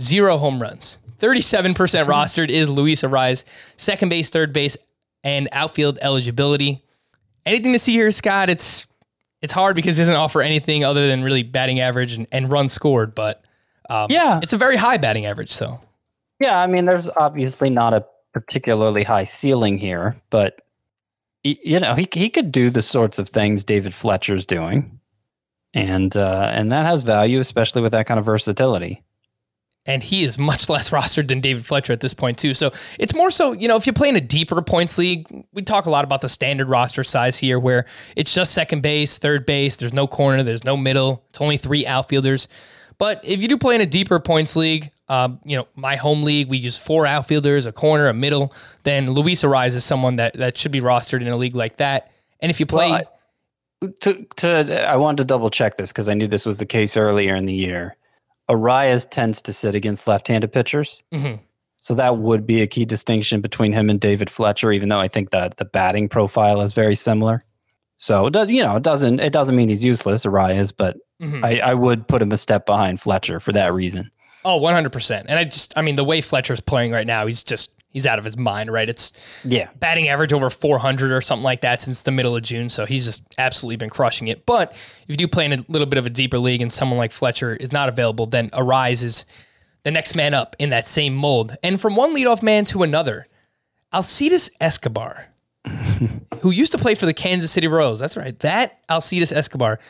[0.00, 0.98] zero home runs.
[1.20, 1.74] 37%
[2.06, 3.44] rostered is Luis Arraez,
[3.76, 4.76] second base, third base,
[5.22, 6.82] and outfield eligibility.
[7.44, 8.48] Anything to see here, Scott?
[8.50, 8.86] It's
[9.42, 12.72] it's hard because it doesn't offer anything other than really batting average and, and runs
[12.72, 13.42] scored, but
[13.88, 14.40] um, Yeah.
[14.42, 15.50] it's a very high batting average.
[15.50, 15.80] So
[16.38, 20.60] Yeah, I mean, there's obviously not a particularly high ceiling here, but
[21.42, 25.00] you know, he he could do the sorts of things David Fletcher's doing,
[25.74, 29.02] and uh, and that has value, especially with that kind of versatility.
[29.90, 32.54] And he is much less rostered than David Fletcher at this point too.
[32.54, 35.62] So it's more so, you know, if you play in a deeper points league, we
[35.62, 39.46] talk a lot about the standard roster size here where it's just second base, third
[39.46, 42.46] base, there's no corner, there's no middle, it's only three outfielders.
[42.98, 46.22] But if you do play in a deeper points league, um, you know, my home
[46.22, 50.34] league, we use four outfielders, a corner, a middle, then Luis Arraez is someone that
[50.34, 52.12] that should be rostered in a league like that.
[52.40, 56.14] And if you play Well, To to I wanted to double check this because I
[56.14, 57.96] knew this was the case earlier in the year.
[58.50, 61.38] Arraez tends to sit against left-handed pitchers, Mhm.
[61.80, 64.72] so that would be a key distinction between him and David Fletcher.
[64.72, 67.44] Even though I think that the batting profile is very similar,
[67.98, 71.44] so you know it doesn't it doesn't mean he's useless, Arraez, but Mhm.
[71.44, 74.10] I, I would put him a step behind Fletcher for that reason.
[74.44, 75.26] Oh, 100%.
[75.28, 78.18] And I just, I mean, the way Fletcher's playing right now, he's just, he's out
[78.18, 78.88] of his mind, right?
[78.88, 79.12] It's
[79.44, 82.70] Yeah, batting average over 400 or something like that since the middle of June.
[82.70, 84.46] So he's just absolutely been crushing it.
[84.46, 86.98] But if you do play in a little bit of a deeper league and someone
[86.98, 89.26] like Fletcher is not available, then Arraez is
[89.82, 91.56] the next man up in that same mold.
[91.62, 93.26] And from one leadoff man to another,
[93.92, 95.26] Alcides Escobar,
[96.40, 99.80] who used to play for the Kansas City Royals, that's right, that Alcides Escobar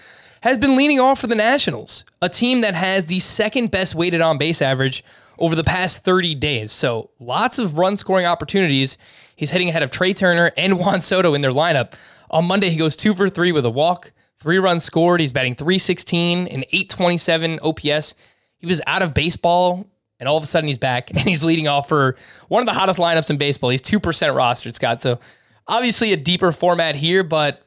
[0.43, 4.23] has been leaning off for the Nationals, a team that has the second best weighted
[4.23, 5.05] on base average
[5.41, 6.71] over the past 30 days.
[6.71, 8.99] So lots of run scoring opportunities.
[9.35, 11.95] He's hitting ahead of Trea Turner and Juan Soto in their lineup.
[12.31, 15.21] On Monday, he goes two for three with a walk, three runs scored.
[15.21, 18.15] He's batting 316 and 827 OPS.
[18.59, 19.87] He was out of baseball,
[20.21, 22.17] and all of a sudden he's back and he's leading off for
[22.49, 23.71] one of the hottest lineups in baseball.
[23.71, 25.01] He's 2% rostered, Scott.
[25.01, 25.19] So
[25.67, 27.63] obviously a deeper format here, but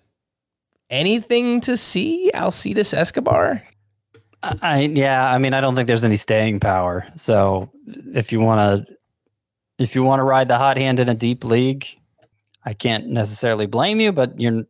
[0.90, 3.64] anything to see Alcides Escobar?
[4.62, 5.26] I yeah.
[5.32, 7.08] I mean, I don't think there's any staying power.
[7.16, 7.72] So
[8.14, 8.96] if you want to,
[9.78, 11.88] if you want to ride the hot hand in a deep league,
[12.66, 14.66] I can't necessarily blame you, but you're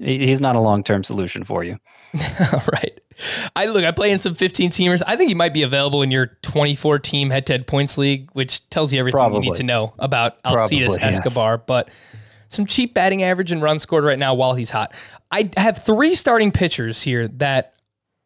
[0.00, 1.78] he's not a long term solution for you.
[2.52, 3.00] All right.
[3.54, 5.02] I look, I play in some 15 teamers.
[5.06, 8.28] I think he might be available in your 24 team head to head points league,
[8.32, 9.44] which tells you everything Probably.
[9.44, 10.98] you need to know about Alcides Probably, yes.
[11.00, 11.58] Escobar.
[11.58, 11.90] But
[12.48, 14.94] some cheap batting average and runs scored right now while he's hot.
[15.30, 17.73] I have three starting pitchers here that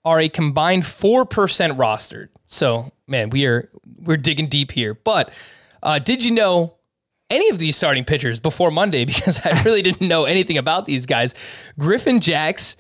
[0.08, 1.26] are a combined 4%
[1.76, 2.28] rostered.
[2.46, 3.68] So, man, we are
[4.00, 4.94] we're digging deep here.
[4.94, 5.30] But
[5.82, 6.74] uh, did you know
[7.30, 11.06] any of these starting pitchers before Monday because I really didn't know anything about these
[11.06, 11.34] guys.
[11.78, 12.76] Griffin Jax,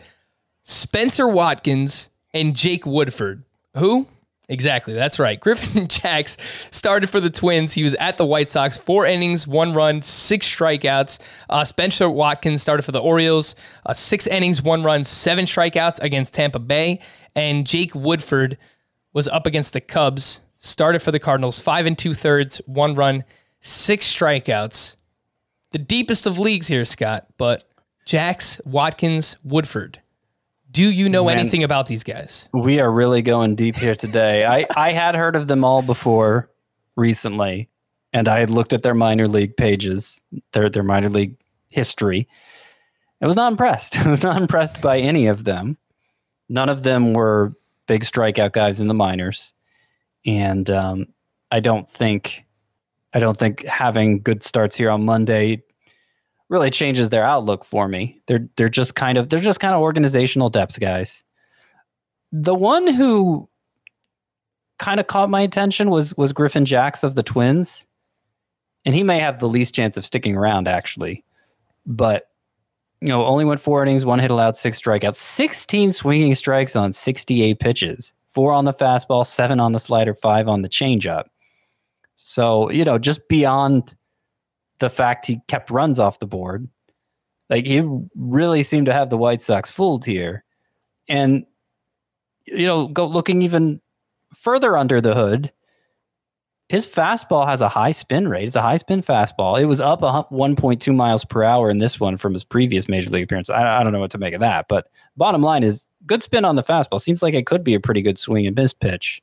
[0.64, 3.44] Spencer Watkins, and Jake Woodford.
[3.76, 4.06] Who?
[4.48, 4.94] Exactly.
[4.94, 5.38] That's right.
[5.40, 6.36] Griffin Jax
[6.70, 7.74] started for the Twins.
[7.74, 11.18] He was at the White Sox, four innings, one run, six strikeouts.
[11.50, 16.34] Uh, Spencer Watkins started for the Orioles, uh, six innings, one run, seven strikeouts against
[16.34, 17.00] Tampa Bay.
[17.34, 18.56] And Jake Woodford
[19.12, 23.24] was up against the Cubs, started for the Cardinals, five and two thirds, one run,
[23.60, 24.96] six strikeouts.
[25.70, 27.64] The deepest of leagues here, Scott, but
[28.06, 30.00] Jax, Watkins, Woodford.
[30.70, 31.38] Do you know Man.
[31.38, 32.48] anything about these guys?
[32.52, 34.44] We are really going deep here today.
[34.44, 36.50] I, I had heard of them all before
[36.96, 37.68] recently,
[38.12, 40.20] and I had looked at their minor league pages,
[40.52, 41.36] their their minor league
[41.68, 42.28] history.
[43.20, 43.98] I was not impressed.
[44.04, 45.78] I was not impressed by any of them.
[46.48, 47.54] None of them were
[47.86, 49.54] big strikeout guys in the minors,
[50.26, 51.06] and um,
[51.50, 52.44] I don't think
[53.14, 55.62] I don't think having good starts here on Monday
[56.48, 58.22] really changes their outlook for me.
[58.26, 61.24] They're they're just kind of they're just kind of organizational depth guys.
[62.32, 63.48] The one who
[64.78, 67.86] kind of caught my attention was was Griffin Jax of the Twins.
[68.84, 71.24] And he may have the least chance of sticking around actually.
[71.84, 72.28] But
[73.00, 76.92] you know, only went four innings, one hit allowed, six strikeouts, 16 swinging strikes on
[76.92, 81.24] 68 pitches, four on the fastball, seven on the slider, five on the changeup.
[82.16, 83.94] So, you know, just beyond
[84.80, 86.68] the fact he kept runs off the board,
[87.50, 87.82] like he
[88.14, 90.44] really seemed to have the White Sox fooled here.
[91.08, 91.46] And,
[92.46, 93.80] you know, go looking even
[94.34, 95.52] further under the hood,
[96.68, 98.44] his fastball has a high spin rate.
[98.44, 99.58] It's a high spin fastball.
[99.60, 103.10] It was up a 1.2 miles per hour in this one from his previous major
[103.10, 103.48] league appearance.
[103.48, 106.44] I, I don't know what to make of that, but bottom line is good spin
[106.44, 107.00] on the fastball.
[107.00, 109.22] Seems like it could be a pretty good swing and miss pitch.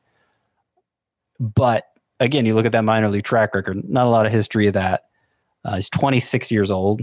[1.40, 1.84] But
[2.20, 4.74] again, you look at that minor league track record, not a lot of history of
[4.74, 5.04] that.
[5.66, 7.02] Uh, he's 26 years old.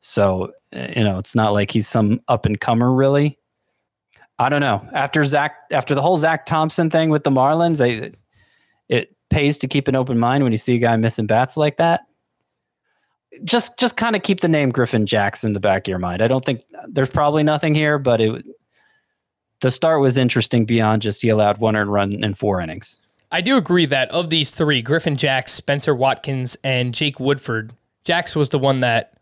[0.00, 3.38] So, uh, you know, it's not like he's some up and comer, really.
[4.38, 4.86] I don't know.
[4.92, 8.16] After Zach, after the whole Zach Thompson thing with the Marlins, it
[9.30, 12.02] pays to keep an open mind when you see a guy missing bats like that.
[13.44, 16.22] Just, just kind of keep the name Griffin Jackson in the back of your mind.
[16.22, 18.46] I don't think there's probably nothing here, but it,
[19.60, 23.00] the start was interesting beyond just he allowed one earned run in four innings.
[23.30, 27.72] I do agree that of these three, Griffin Jax, Spencer Watkins, and Jake Woodford,
[28.04, 29.18] Jax was the one that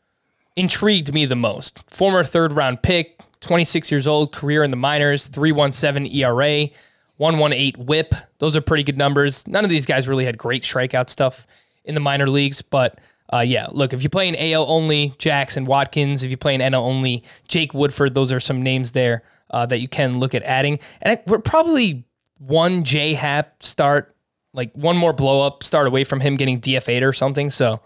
[0.56, 1.88] intrigued me the most.
[1.90, 6.68] Former third round pick, 26 years old, career in the minors, 317 ERA,
[7.16, 8.14] 118 whip.
[8.38, 9.46] Those are pretty good numbers.
[9.48, 11.46] None of these guys really had great strikeout stuff
[11.84, 13.00] in the minor leagues, but
[13.32, 16.22] uh, yeah, look, if you play in AL only, Jax and Watkins.
[16.22, 18.14] If you play in NL only, Jake Woodford.
[18.14, 20.78] Those are some names there uh, that you can look at adding.
[21.00, 22.04] And we're probably
[22.46, 23.14] one J.A.
[23.14, 24.14] Happ start,
[24.52, 27.50] like one more blow up start away from him getting DFA'd or something.
[27.50, 27.80] So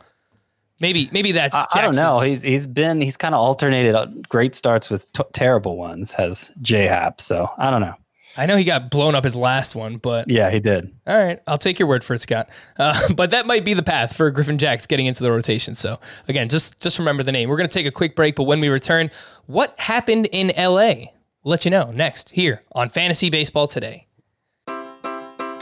[0.80, 2.20] maybe maybe that's I, I don't know.
[2.20, 6.12] He's he's been he's kind of alternated uh, great starts with t- terrible ones.
[6.12, 6.88] Has J.A.
[6.88, 7.20] Happ?
[7.20, 7.94] So I don't know.
[8.36, 10.94] I know he got blown up his last one, but Yeah, he did.
[11.09, 12.48] all right, I'll take your word for it, Scott.
[12.78, 15.74] Uh, but that might be the path for Griffin Jax getting into the rotation.
[15.74, 15.98] So
[16.28, 17.48] again, just just remember the name.
[17.48, 19.11] We're gonna take a quick break, but when we return,
[19.46, 21.06] what happened in LA?
[21.42, 24.06] We'll let you know next here on Fantasy Baseball Today.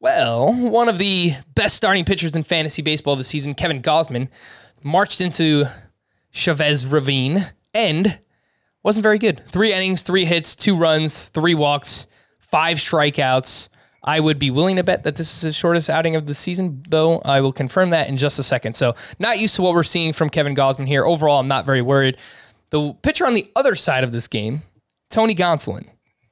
[0.00, 4.28] Well, one of the best starting pitchers in fantasy baseball this season, Kevin Gausman,
[4.82, 5.66] marched into
[6.30, 7.44] Chavez Ravine
[7.74, 8.18] and
[8.82, 9.44] wasn't very good.
[9.48, 12.06] Three innings, three hits, two runs, three walks,
[12.38, 13.68] five strikeouts.
[14.02, 16.82] I would be willing to bet that this is his shortest outing of the season,
[16.88, 18.74] though I will confirm that in just a second.
[18.74, 21.04] So, not used to what we're seeing from Kevin Gausman here.
[21.04, 22.16] Overall, I'm not very worried.
[22.70, 24.62] The pitcher on the other side of this game,
[25.10, 25.86] Tony Gonsolin,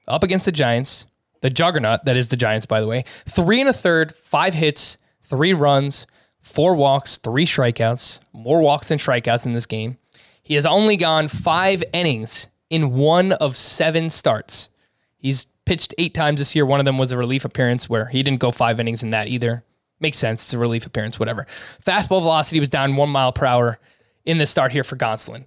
[0.07, 1.05] up against the Giants,
[1.41, 3.05] the juggernaut that is the Giants, by the way.
[3.26, 6.07] Three and a third, five hits, three runs,
[6.41, 9.99] four walks, three strikeouts, more walks than strikeouts in this game.
[10.43, 14.70] He has only gone five innings in one of seven starts.
[15.18, 16.64] He's pitched eight times this year.
[16.64, 19.28] One of them was a relief appearance where he didn't go five innings in that
[19.28, 19.64] either.
[20.01, 20.45] Makes sense.
[20.45, 21.47] It's a relief appearance, whatever.
[21.84, 23.78] Fastball velocity was down one mile per hour
[24.24, 25.45] in the start here for Gonsolin.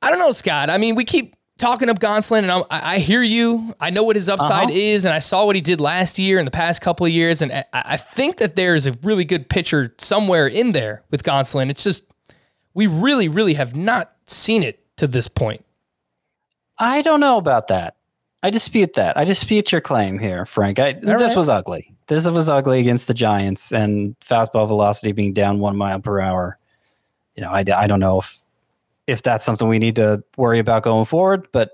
[0.00, 0.70] I don't know, Scott.
[0.70, 3.74] I mean, we keep talking up Gonsolin, and I'm, i hear you.
[3.80, 4.74] I know what his upside uh-huh.
[4.74, 7.40] is, and I saw what he did last year and the past couple of years,
[7.40, 11.70] and I, I think that there's a really good pitcher somewhere in there with Gonsolin.
[11.70, 12.04] It's just
[12.74, 15.64] we really, really have not seen it to this point.
[16.78, 17.96] I don't know about that.
[18.42, 19.16] I dispute that.
[19.16, 20.80] I dispute your claim here, Frank.
[20.80, 21.36] I, this right.
[21.36, 21.94] was ugly.
[22.08, 26.58] This was ugly against the Giants and fastball velocity being down one mile per hour.
[27.36, 28.41] You know, I, I don't know if
[29.06, 31.72] if that's something we need to worry about going forward, but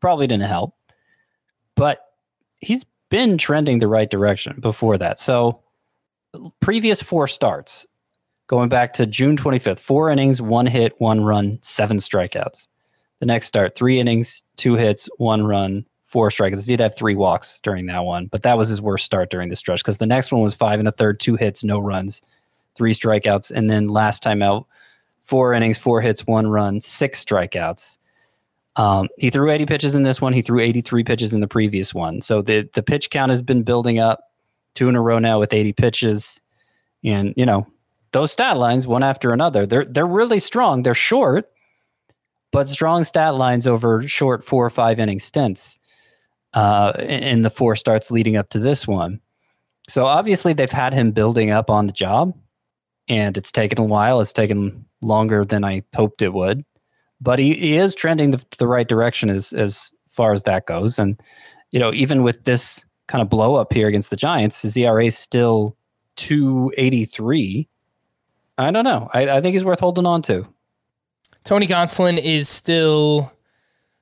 [0.00, 0.74] probably didn't help.
[1.74, 2.00] But
[2.58, 5.18] he's been trending the right direction before that.
[5.18, 5.62] So
[6.60, 7.86] previous four starts,
[8.46, 12.68] going back to June 25th, four innings, one hit, one run, seven strikeouts.
[13.20, 16.66] The next start, three innings, two hits, one run, four strikeouts.
[16.66, 19.48] He did have three walks during that one, but that was his worst start during
[19.48, 22.22] the stretch because the next one was five and a third, two hits, no runs,
[22.74, 23.50] three strikeouts.
[23.50, 24.66] And then last time out,
[25.24, 27.98] four innings, four hits, one run, six strikeouts.
[28.76, 30.32] Um, he threw 80 pitches in this one.
[30.32, 32.20] He threw 83 pitches in the previous one.
[32.20, 34.20] So the the pitch count has been building up
[34.74, 36.40] two in a row now with 80 pitches.
[37.04, 37.66] And, you know,
[38.12, 40.82] those stat lines, one after another, they're they're really strong.
[40.82, 41.50] They're short,
[42.52, 45.80] but strong stat lines over short four or five inning stints
[46.52, 49.20] uh, in the four starts leading up to this one.
[49.88, 52.34] So obviously they've had him building up on the job,
[53.08, 54.20] and it's taken a while.
[54.20, 56.64] It's taken longer than I hoped it would,
[57.20, 60.98] but he, he is trending the, the right direction as as far as that goes.
[60.98, 61.20] And
[61.70, 65.06] you know, even with this kind of blow up here against the Giants, his ERA
[65.06, 65.76] is still
[66.16, 67.68] two eighty three.
[68.56, 69.10] I don't know.
[69.12, 70.46] I, I think he's worth holding on to.
[71.42, 73.32] Tony Gonsolin is still,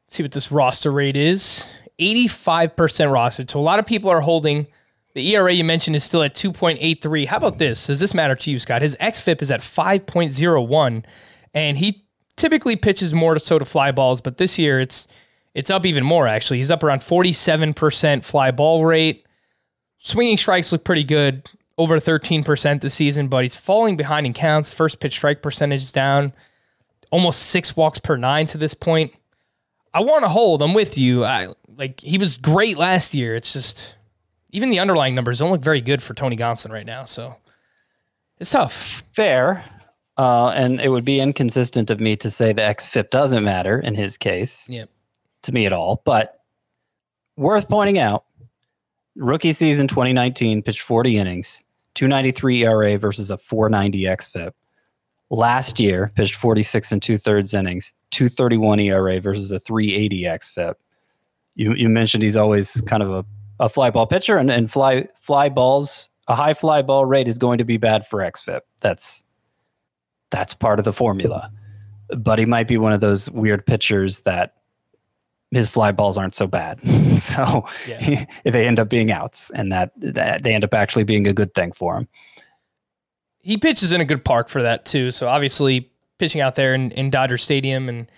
[0.09, 1.66] see what this roster rate is
[2.03, 3.50] 85% rostered.
[3.50, 4.66] So a lot of people are holding.
[5.15, 7.27] The ERA you mentioned is still at 2.83.
[7.27, 7.87] How about this?
[7.87, 8.83] Does this matter to you, Scott?
[8.83, 11.05] His XFIP is at 5.01,
[11.53, 12.05] and he
[12.37, 15.07] typically pitches more so to fly balls, but this year it's
[15.55, 16.59] it's up even more actually.
[16.59, 19.27] He's up around 47% fly ball rate.
[19.99, 24.73] Swinging strikes look pretty good, over 13% this season, but he's falling behind in counts.
[24.73, 26.33] First pitch strike percentage is down
[27.11, 29.13] almost six walks per nine to this point.
[29.95, 30.63] I want to hold.
[30.63, 31.25] I'm with you.
[31.25, 33.37] I like he was great last year.
[33.37, 33.95] It's just
[34.53, 37.05] even the underlying numbers don't look very good for Tony Gonsolin right now.
[37.05, 37.36] So
[38.38, 39.03] it's tough.
[39.12, 39.64] Fair.
[40.16, 43.94] Uh, and it would be inconsistent of me to say the XFIP doesn't matter in
[43.94, 44.68] his case.
[44.68, 44.90] Yep.
[45.42, 46.03] To me at all.
[46.05, 46.40] But
[47.36, 48.24] worth pointing out,
[49.16, 54.53] rookie season 2019 pitched 40 innings, 293 ERA versus a 490 XFIP
[55.32, 60.74] last year pitched 46 and two thirds innings, 231 ERA versus a 380 xFIP.
[61.55, 63.24] You you mentioned he's always kind of a,
[63.63, 67.39] a fly ball pitcher, and, and fly fly balls a high fly ball rate is
[67.39, 68.61] going to be bad for xFIP.
[68.81, 69.25] That's
[70.31, 71.51] that's part of the formula.
[72.17, 74.55] But he might be one of those weird pitchers that
[75.51, 76.81] his fly balls aren't so bad.
[77.19, 78.25] so yeah.
[78.45, 81.55] they end up being outs, and that, that they end up actually being a good
[81.55, 82.09] thing for him
[83.43, 85.11] he pitches in a good park for that too.
[85.11, 88.11] So obviously pitching out there in, in Dodger Stadium and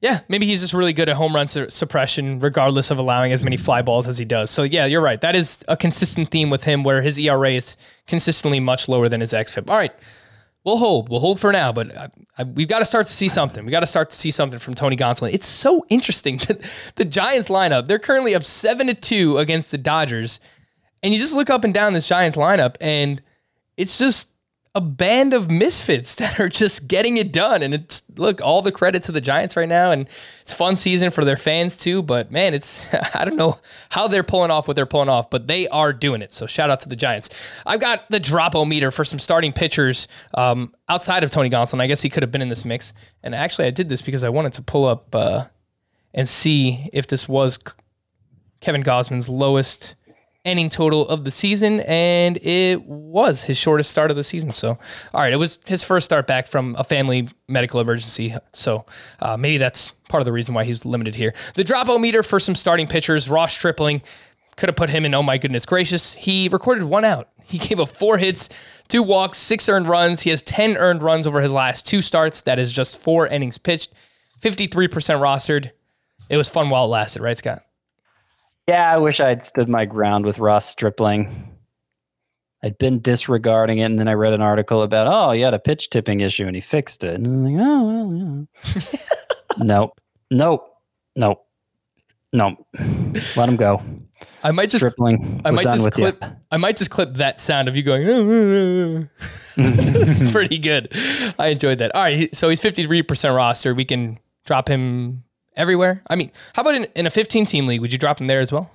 [0.00, 3.42] yeah, maybe he's just really good at home run su- suppression, regardless of allowing as
[3.42, 4.50] many fly balls as he does.
[4.50, 5.20] So yeah, you're right.
[5.20, 7.76] That is a consistent theme with him, where his ERA is
[8.06, 9.70] consistently much lower than his xFIP.
[9.70, 9.92] All right,
[10.64, 11.08] we'll hold.
[11.08, 13.64] We'll hold for now, but I, I, we've got to start to see something.
[13.64, 15.32] We got to start to see something from Tony Gonsolin.
[15.32, 16.60] It's so interesting that
[16.96, 17.86] the Giants lineup.
[17.86, 20.40] They're currently up seven to two against the Dodgers,
[21.02, 23.22] and you just look up and down this Giants lineup, and
[23.78, 24.30] it's just
[24.76, 27.62] a band of misfits that are just getting it done.
[27.62, 29.90] And it's look, all the credit to the Giants right now.
[29.90, 30.06] And
[30.42, 32.02] it's fun season for their fans too.
[32.02, 33.58] But man, it's I don't know
[33.88, 36.32] how they're pulling off what they're pulling off, but they are doing it.
[36.32, 37.30] So shout out to the Giants.
[37.64, 41.80] I've got the dropo meter for some starting pitchers um, outside of Tony Gonsolin.
[41.80, 42.92] I guess he could have been in this mix.
[43.22, 45.46] And actually, I did this because I wanted to pull up uh,
[46.12, 47.58] and see if this was
[48.60, 49.94] Kevin Gausman's lowest
[50.46, 54.52] inning total of the season, and it was his shortest start of the season.
[54.52, 54.78] So,
[55.12, 58.34] all right, it was his first start back from a family medical emergency.
[58.52, 58.86] So,
[59.20, 61.34] uh, maybe that's part of the reason why he's limited here.
[61.54, 64.02] The dropout meter for some starting pitchers, Ross Stripling,
[64.56, 65.14] could have put him in.
[65.14, 66.14] Oh my goodness gracious!
[66.14, 67.28] He recorded one out.
[67.44, 68.48] He gave up four hits,
[68.88, 70.22] two walks, six earned runs.
[70.22, 72.42] He has 10 earned runs over his last two starts.
[72.42, 73.92] That is just four innings pitched,
[74.40, 75.72] 53% rostered.
[76.28, 77.65] It was fun while it lasted, right, Scott?
[78.68, 81.52] Yeah, I wish I'd stood my ground with Ross Stripling.
[82.64, 85.58] I'd been disregarding it, and then I read an article about, oh, he had a
[85.58, 87.14] pitch tipping issue, and he fixed it.
[87.14, 88.82] And I'm like, oh, well, yeah.
[89.58, 90.00] nope,
[90.30, 90.68] nope,
[91.14, 91.46] nope,
[92.32, 92.66] Nope.
[93.36, 93.80] let him go.
[94.42, 95.42] I might just Stripling.
[95.44, 96.18] I might just clip.
[96.22, 96.28] you.
[96.50, 99.08] I might just clip that sound of you going.
[99.56, 100.88] it's pretty good.
[101.38, 101.94] I enjoyed that.
[101.94, 103.74] All right, so he's fifty three percent roster.
[103.74, 105.24] We can drop him
[105.56, 106.02] everywhere.
[106.08, 107.80] I mean, how about in, in a fifteen team league?
[107.80, 108.70] Would you drop him there as well?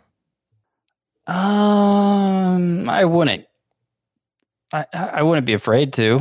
[1.27, 3.45] Um, I wouldn't.
[4.73, 6.19] I I wouldn't be afraid to.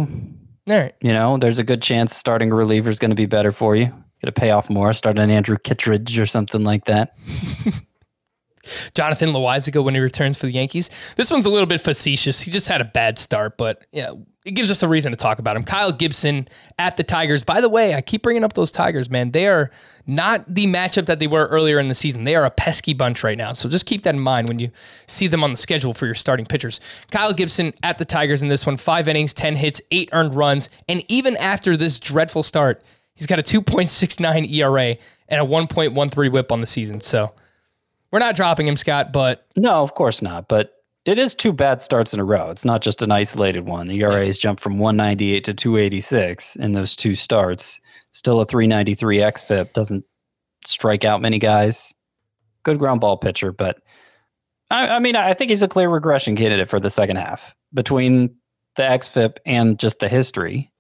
[0.69, 0.95] All right.
[1.01, 3.75] You know, there's a good chance starting a reliever is going to be better for
[3.75, 3.87] you.
[3.87, 4.93] Going to pay off more.
[4.93, 7.17] Start an Andrew Kittredge or something like that.
[8.95, 10.91] Jonathan Loaisiga when he returns for the Yankees.
[11.17, 12.43] This one's a little bit facetious.
[12.43, 14.11] He just had a bad start, but yeah,
[14.47, 15.65] it gives us a reason to talk about him.
[15.65, 17.45] Kyle Gibson at the Tigers.
[17.45, 19.33] By the way, I keep bringing up those Tigers, man.
[19.33, 19.71] They are
[20.07, 22.25] not the matchup that they were earlier in the season.
[22.25, 23.53] They are a pesky bunch right now.
[23.53, 24.71] So just keep that in mind when you
[25.07, 26.81] see them on the schedule for your starting pitchers.
[27.11, 30.71] Kyle Gibson at the Tigers in this one, five innings, 10 hits, eight earned runs.
[30.89, 32.83] And even after this dreadful start,
[33.15, 34.97] he's got a 2.69 ERA
[35.29, 37.03] and a 1.13 whip on the season.
[37.03, 37.35] So
[38.11, 40.49] we're not dropping him, Scott, but No, of course not.
[40.49, 42.51] But it is two bad starts in a row.
[42.51, 43.89] It's not just an isolated one.
[43.89, 47.81] The ERA's jumped from 198 to 286 in those two starts.
[48.13, 49.73] Still a 393 xFIP.
[49.73, 50.05] Doesn't
[50.67, 51.95] strike out many guys.
[52.63, 53.83] Good ground ball pitcher, but
[54.71, 58.37] I, I mean, I think he's a clear regression candidate for the second half between
[58.77, 60.71] the xFIP and just the history.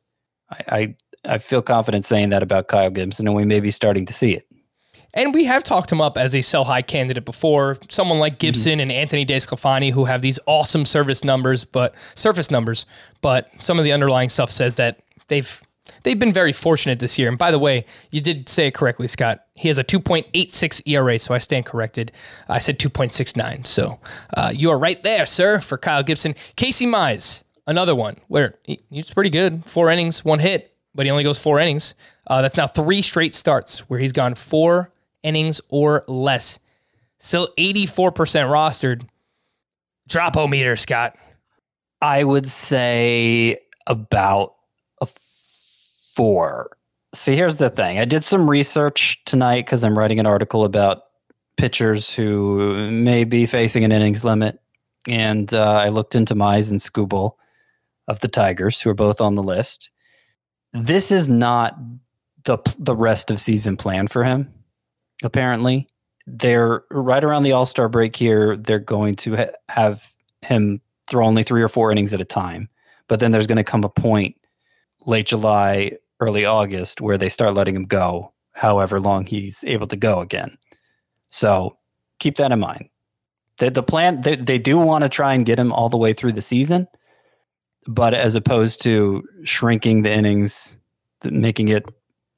[0.50, 0.94] I, I
[1.24, 4.32] I feel confident saying that about Kyle Gibson, and we may be starting to see
[4.32, 4.44] it.
[5.14, 7.78] And we have talked him up as a sell high candidate before.
[7.88, 12.86] Someone like Gibson and Anthony DeSclafani who have these awesome service numbers, but surface numbers,
[13.20, 15.62] but some of the underlying stuff says that they've
[16.04, 17.28] they've been very fortunate this year.
[17.28, 19.44] And by the way, you did say it correctly, Scott.
[19.54, 22.12] He has a 2.86 ERA, so I stand corrected.
[22.48, 23.66] I said 2.69.
[23.66, 23.98] So
[24.34, 26.34] uh, you are right there, sir, for Kyle Gibson.
[26.56, 29.64] Casey Mize, another one where he, he's pretty good.
[29.66, 31.94] Four innings, one hit, but he only goes four innings.
[32.26, 34.92] Uh, that's now three straight starts where he's gone four
[35.22, 36.58] innings or less.
[37.18, 39.06] Still 84% rostered.
[40.08, 41.16] Drop o meter, Scott.
[42.00, 44.54] I would say about
[45.00, 45.08] a
[46.14, 46.70] four.
[47.14, 47.98] See, here's the thing.
[47.98, 51.02] I did some research tonight because I'm writing an article about
[51.56, 54.58] pitchers who may be facing an innings limit.
[55.08, 57.34] And uh, I looked into Mize and Skubal
[58.08, 59.90] of the Tigers, who are both on the list.
[60.72, 61.76] This is not
[62.44, 64.52] the the rest of season plan for him.
[65.22, 65.88] Apparently,
[66.26, 68.56] they're right around the All Star break here.
[68.56, 70.02] They're going to ha- have
[70.42, 72.68] him throw only three or four innings at a time.
[73.08, 74.36] But then there's going to come a point
[75.06, 79.96] late July, early August where they start letting him go, however long he's able to
[79.96, 80.56] go again.
[81.28, 81.76] So
[82.18, 82.88] keep that in mind.
[83.58, 86.12] The, the plan, they, they do want to try and get him all the way
[86.12, 86.86] through the season,
[87.86, 90.76] but as opposed to shrinking the innings,
[91.24, 91.84] making it,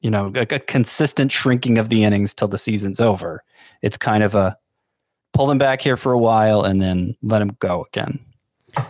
[0.03, 3.43] you know, a, a consistent shrinking of the innings till the season's over,
[3.81, 4.57] it's kind of a
[5.33, 8.19] pull him back here for a while and then let him go again.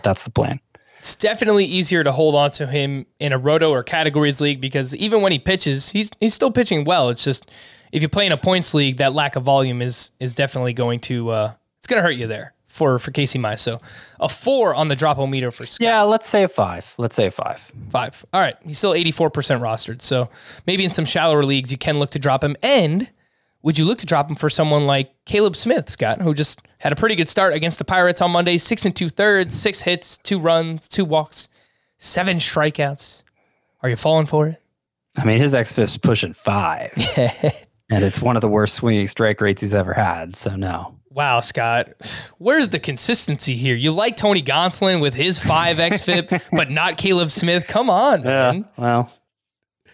[0.01, 0.59] That's the plan.
[0.99, 4.95] It's definitely easier to hold on to him in a roto or categories league because
[4.95, 7.09] even when he pitches, he's he's still pitching well.
[7.09, 7.51] It's just
[7.91, 10.99] if you play in a points league, that lack of volume is is definitely going
[11.01, 13.59] to uh, it's going to hurt you there for for Casey Mize.
[13.59, 13.77] So
[14.19, 15.83] a four on the drop meter for Scott.
[15.83, 16.93] Yeah, let's say a five.
[16.97, 17.71] Let's say a five.
[17.89, 18.25] Five.
[18.33, 18.55] All right.
[18.65, 19.29] He's still 84%
[19.61, 20.01] rostered.
[20.01, 20.29] So
[20.65, 22.55] maybe in some shallower leagues, you can look to drop him.
[22.63, 23.09] And
[23.61, 26.91] would you look to drop him for someone like Caleb Smith, Scott, who just had
[26.91, 28.57] a pretty good start against the Pirates on Monday?
[28.57, 31.49] Six and two thirds, six hits, two runs, two walks,
[31.99, 33.21] seven strikeouts.
[33.81, 34.61] Are you falling for it?
[35.15, 36.91] I mean, his XFIP's pushing five,
[37.89, 40.35] and it's one of the worst swinging strike rates he's ever had.
[40.35, 40.95] So no.
[41.13, 43.75] Wow, Scott, where's the consistency here?
[43.75, 47.67] You like Tony Gonsolin with his five XFIP, but not Caleb Smith.
[47.67, 48.65] Come on, man.
[48.77, 49.11] Well,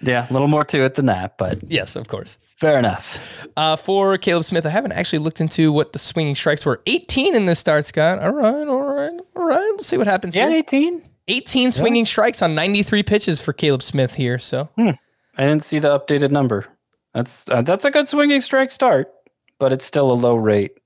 [0.01, 2.37] yeah, a little more to it than that, but Yes, of course.
[2.57, 3.47] fair enough.
[3.57, 6.81] Uh, for Caleb Smith, I haven't actually looked into what the swinging strikes were.
[6.85, 8.19] 18 in this start, Scott.
[8.19, 9.69] All right, all right, all right.
[9.71, 10.59] Let's see what happens Yeah, here.
[10.59, 11.03] 18.
[11.27, 14.39] 18 swinging strikes on 93 pitches for Caleb Smith here.
[14.39, 14.95] So I
[15.35, 16.65] didn't see the updated number.
[17.13, 19.11] That's uh, that's a good swinging strike start,
[19.59, 20.78] but it's still a low rate.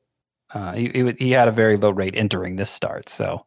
[0.53, 3.45] Uh, he, he he had a very low rate entering this start, so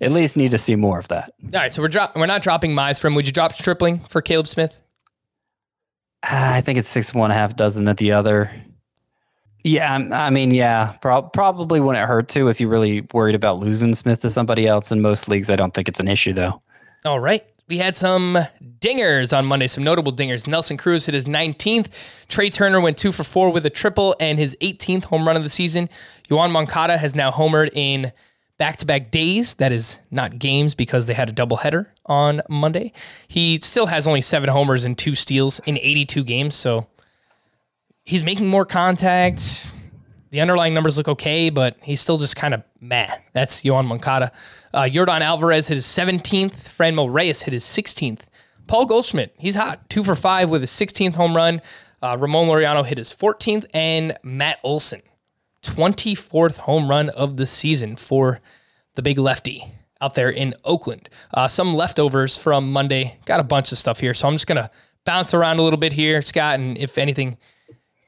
[0.00, 1.32] at least need to see more of that.
[1.44, 3.14] all right, so we're drop we're not dropping Mize from.
[3.14, 4.78] Would you drop Stripling for Caleb Smith?
[6.24, 8.50] Ah, I think it's six one half dozen at the other.
[9.64, 13.94] Yeah, I'm- mean, yeah, prob- probably wouldn't hurt to if you're really worried about losing
[13.94, 14.92] Smith to somebody else.
[14.92, 16.60] In most leagues, I don't think it's an issue though.
[17.04, 17.42] All right.
[17.68, 18.38] We had some
[18.78, 20.46] dingers on Monday, some notable dingers.
[20.46, 21.92] Nelson Cruz hit his 19th.
[22.28, 25.42] Trea Turner went two for four with a triple and his 18th home run of
[25.42, 25.88] the season.
[26.30, 28.12] Juan Moncada has now homered in
[28.56, 29.54] back to back days.
[29.54, 32.92] That is not games because they had a doubleheader on Monday.
[33.26, 36.54] He still has only seven homers and two steals in 82 games.
[36.54, 36.86] So
[38.04, 39.72] he's making more contact.
[40.30, 43.12] the underlying numbers look okay, but he's still just kind of meh.
[43.32, 44.30] That's Yoan Moncada.
[44.76, 46.52] Uh, Yordan Alvarez hit his 17th.
[46.68, 48.28] Franmil Reyes hit his 16th.
[48.66, 49.88] Paul Goldschmidt, he's hot.
[49.88, 51.62] Two for five with his 16th home run.
[52.02, 53.64] Uh, Ramon Laureano hit his 14th.
[53.72, 55.00] And Matt Olson,
[55.62, 58.40] 24th home run of the season for
[58.96, 59.64] the big lefty
[60.00, 61.08] out there in Oakland.
[61.32, 63.18] Uh, some leftovers from Monday.
[63.24, 64.12] Got a bunch of stuff here.
[64.12, 64.70] So I'm just going to
[65.06, 66.60] bounce around a little bit here, Scott.
[66.60, 67.38] And if anything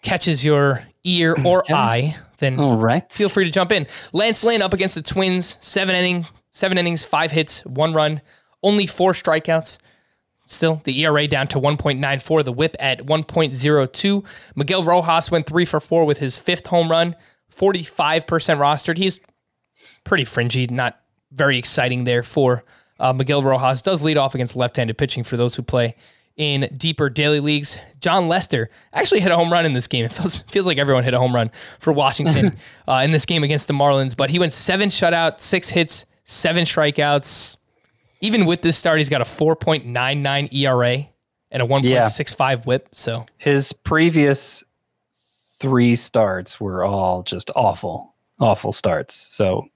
[0.02, 3.10] catches your ear or eye, then All right.
[3.10, 3.86] feel free to jump in.
[4.12, 8.20] Lance Lynn up against the Twins, seven inning, seven innings, five hits, one run,
[8.62, 9.78] only four strikeouts.
[10.44, 14.26] Still, the ERA down to 1.94, the whip at 1.02.
[14.56, 17.14] Miguel Rojas went three for four with his fifth home run,
[17.54, 18.96] 45% rostered.
[18.96, 19.20] He's
[20.04, 20.98] pretty fringy, not
[21.32, 22.64] very exciting there for
[22.98, 23.82] uh, Miguel Rojas.
[23.82, 25.94] Does lead off against left handed pitching for those who play
[26.38, 27.78] in deeper daily leagues.
[28.00, 30.04] Jon Lester actually hit a home run in this game.
[30.04, 32.56] It feels, feels like everyone hit a home run for Washington
[32.88, 36.64] uh, in this game against the Marlins, but he went seven shutout, six hits, seven
[36.64, 37.56] strikeouts.
[38.20, 41.08] Even with this start, he's got a 4.99 ERA
[41.50, 42.88] and a 1.65 whip.
[42.92, 44.62] So His previous
[45.60, 49.14] three starts were all just awful, awful starts.
[49.14, 49.66] So,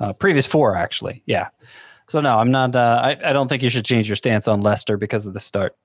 [0.00, 1.48] uh, previous four actually, yeah.
[2.08, 2.74] So no, I'm not.
[2.74, 5.40] Uh, I, I don't think you should change your stance on Lester because of the
[5.40, 5.76] start.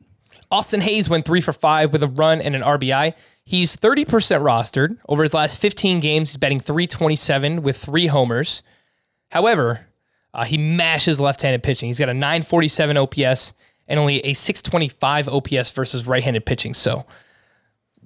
[0.52, 3.14] Austin Hays went three for five with a run and an RBI.
[3.44, 4.98] He's 30% rostered.
[5.10, 8.62] Over his last 15 games, he's batting 327 with three homers.
[9.34, 9.88] However,
[10.32, 11.88] uh, he mashes left handed pitching.
[11.90, 13.54] He's got a 947 OPS
[13.88, 16.76] and only a 625 OPS versus right handed pitching.
[16.76, 17.08] So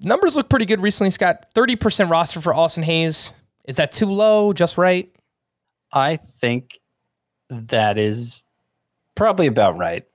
[0.01, 1.47] numbers look pretty good recently, Scott.
[1.53, 3.34] 30% roster for Austin Hays.
[3.65, 4.53] Is that too low?
[4.53, 5.13] Just right?
[5.91, 6.80] I think
[7.49, 8.41] that is
[9.13, 10.05] probably about right.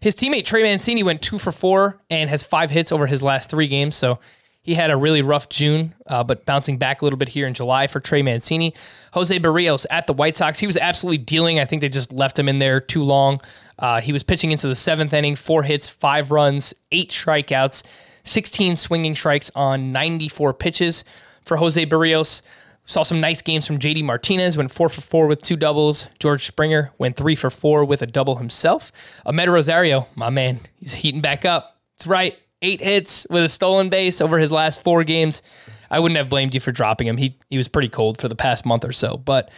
[0.00, 3.50] His teammate Trey Mancini went two for four and has five hits over his last
[3.50, 3.94] three games.
[3.94, 4.18] So
[4.62, 7.54] he had a really rough June, uh, but bouncing back a little bit here in
[7.54, 8.74] July for Trey Mancini.
[9.14, 10.58] Jose Berrios at the White Sox.
[10.58, 11.58] He was absolutely dealing.
[11.58, 13.40] I think they just left him in there too long.
[13.78, 17.84] Uh, he was pitching into the seventh inning, four hits, five runs, eight strikeouts,
[18.24, 21.04] 16 swinging strikes on 94 pitches
[21.42, 22.42] for Jose Berrios.
[22.84, 26.08] Saw some nice games from JD Martinez, went four for four with two doubles.
[26.18, 28.92] George Springer went three for four with a double himself.
[29.24, 31.78] Amed Rosario, my man, he's heating back up.
[31.96, 32.36] That's right.
[32.62, 35.42] Eight hits with a stolen base over his last four games.
[35.90, 37.16] I wouldn't have blamed you for dropping him.
[37.16, 39.16] He he was pretty cold for the past month or so.
[39.16, 39.50] But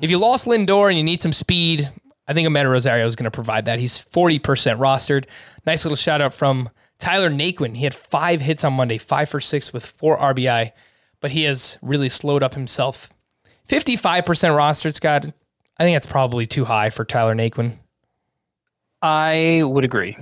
[0.00, 1.90] if you lost Lindor and you need some speed,
[2.28, 3.80] I think Amed Rosario is going to provide that.
[3.80, 4.40] He's 40%
[4.78, 5.24] rostered.
[5.66, 7.76] Nice little shout out from Tyler Naquin.
[7.76, 10.72] He had five hits on Monday, five for six with four RBI
[11.20, 13.10] but he has really slowed up himself.
[13.68, 15.26] 55% rostered, Scott.
[15.78, 17.76] I think that's probably too high for Tyler Naquin.
[19.00, 20.16] I would agree.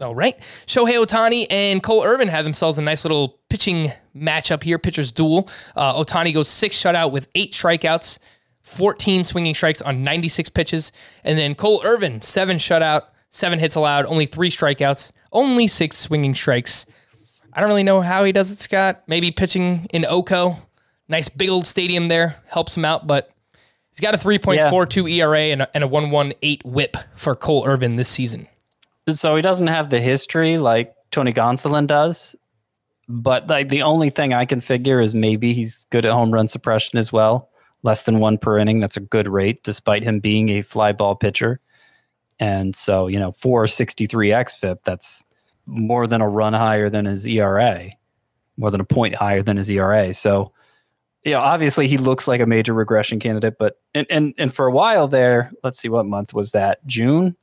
[0.00, 0.38] All right.
[0.66, 5.48] Shohei Ohtani and Cole Irvin have themselves a nice little pitching matchup here, pitcher's duel.
[5.74, 8.18] Uh, Ohtani goes six shutout with eight strikeouts,
[8.62, 10.92] 14 swinging strikes on 96 pitches.
[11.24, 16.34] And then Cole Irvin, seven shutout, seven hits allowed, only three strikeouts, only six swinging
[16.34, 16.86] strikes.
[17.52, 19.02] I don't really know how he does it, Scott.
[19.08, 20.58] Maybe pitching in Oko.
[21.08, 23.30] Nice big old stadium there helps him out, but
[23.90, 28.08] he's got a 3.42 ERA and a, and a 118 whip for Cole Irvin this
[28.08, 28.46] season.
[29.10, 32.36] So he doesn't have the history like Tony Gonsolin does,
[33.08, 36.48] but like the only thing I can figure is maybe he's good at home run
[36.48, 37.50] suppression as well.
[37.82, 38.80] Less than one per inning.
[38.80, 41.60] That's a good rate, despite him being a fly ball pitcher.
[42.40, 45.24] And so, you know, 463 XFIP, that's
[45.66, 47.90] more than a run higher than his ERA,
[48.56, 50.12] more than a point higher than his ERA.
[50.14, 50.52] So,
[51.24, 54.66] you know, obviously he looks like a major regression candidate, but and and and for
[54.66, 56.84] a while there, let's see what month was that?
[56.86, 57.36] June.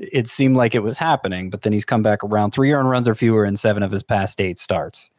[0.00, 3.06] It seemed like it was happening, but then he's come back around three earned runs
[3.06, 5.10] or fewer in seven of his past eight starts.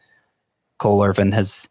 [0.79, 1.69] Cole Irvin has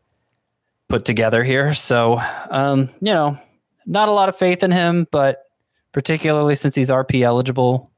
[0.89, 1.75] put together here.
[1.75, 3.39] So, um, you know,
[3.87, 5.45] not a lot of faith in him, but
[5.93, 7.91] particularly since he's RP eligible,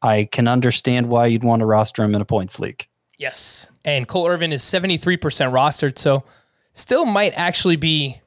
[0.00, 2.88] I can understand why you'd want to roster him in a points league.
[3.18, 3.68] Yes.
[3.84, 6.24] And Cole Irvin is 73% rostered, so
[6.74, 8.20] still might actually be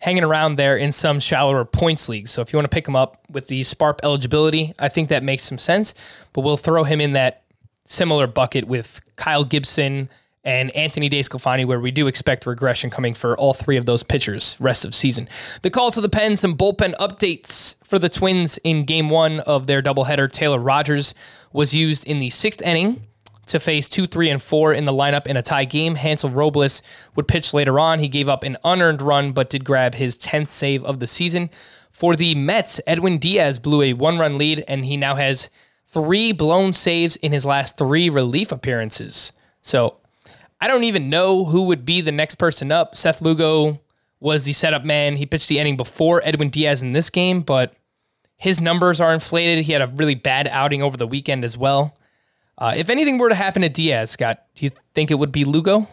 [0.00, 2.30] hanging around there in some shallower points leagues.
[2.30, 5.22] So if you want to pick him up with the SPARP eligibility, I think that
[5.22, 5.94] makes some sense.
[6.32, 7.44] But we'll throw him in that
[7.86, 10.08] similar bucket with Kyle Gibson
[10.42, 14.56] and Anthony DeSclafani, where we do expect regression coming for all three of those pitchers
[14.58, 15.28] rest of season.
[15.60, 19.66] The call to the pen, some bullpen updates for the Twins in game one of
[19.66, 20.32] their doubleheader.
[20.32, 21.14] Taylor Rogers
[21.52, 23.02] was used in the sixth inning
[23.50, 25.94] to face two, three, and four in the lineup in a tie game.
[25.94, 26.82] Hansel Robles
[27.14, 27.98] would pitch later on.
[27.98, 31.50] He gave up an unearned run, but did grab his 10th save of the season.
[31.90, 35.50] For the Mets, Edwin Diaz blew a one run lead, and he now has
[35.86, 39.32] three blown saves in his last three relief appearances.
[39.60, 39.98] So
[40.60, 42.94] I don't even know who would be the next person up.
[42.94, 43.80] Seth Lugo
[44.20, 45.16] was the setup man.
[45.16, 47.74] He pitched the inning before Edwin Diaz in this game, but
[48.36, 49.64] his numbers are inflated.
[49.64, 51.96] He had a really bad outing over the weekend as well.
[52.60, 55.44] Uh, if anything were to happen to Diaz, Scott, do you think it would be
[55.44, 55.88] Lugo?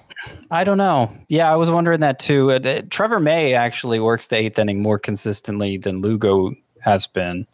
[0.52, 1.16] I don't know.
[1.30, 2.52] Yeah, I was wondering that too.
[2.52, 7.48] Uh, Trevor May actually works the eighth inning more consistently than Lugo has been.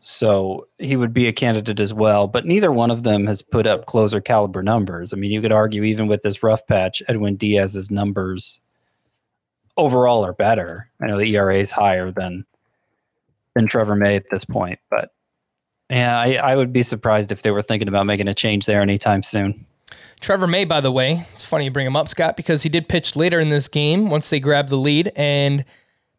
[0.00, 3.66] So he would be a candidate as well, but neither one of them has put
[3.66, 5.12] up closer caliber numbers.
[5.12, 8.60] I mean, you could argue even with this rough patch, Edwin Diaz's numbers
[9.76, 10.90] overall are better.
[11.00, 12.44] I know the ERA is higher than
[13.54, 15.10] than Trevor May at this point, but
[15.90, 18.82] yeah, I, I would be surprised if they were thinking about making a change there
[18.82, 19.66] anytime soon.
[20.20, 22.88] Trevor May, by the way, it's funny you bring him up, Scott, because he did
[22.88, 25.64] pitch later in this game once they grabbed the lead and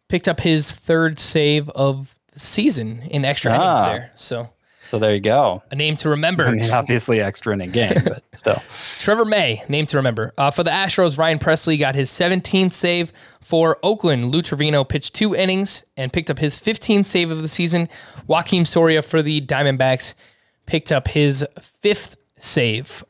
[0.08, 3.92] picked up his third save of the season in extra innings Ah.
[3.92, 4.12] there.
[4.16, 4.50] So
[4.90, 5.62] So there you go.
[5.70, 6.48] a name to remember.
[6.48, 8.60] I mean, obviously extra in a game, but still.
[8.98, 10.34] Trevor May, name to remember.
[10.36, 13.14] Uh, for the Astros, Ryan Pressly got his 17th save.
[13.40, 17.48] For Oakland, Lou Trivino pitched two innings and picked up his 15th save of the
[17.48, 17.88] season.
[18.28, 20.16] Joakim Soria for the Diamondbacks
[20.66, 23.04] picked up his fifth save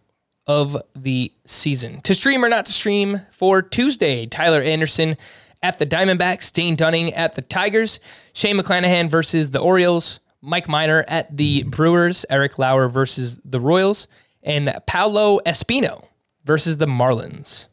[0.47, 2.01] of the season.
[2.01, 5.15] To stream or not to stream for Tuesday, Tyler Anderson
[5.63, 8.01] at the Diamondbacks, Dane Dunning at the Tigers,
[8.33, 14.07] Shane McClanahan versus the Orioles, Mike Minor at the Brewers, Eric Lauer versus the Royals,
[14.43, 16.05] and Paolo Espino
[16.45, 17.67] versus the Marlins.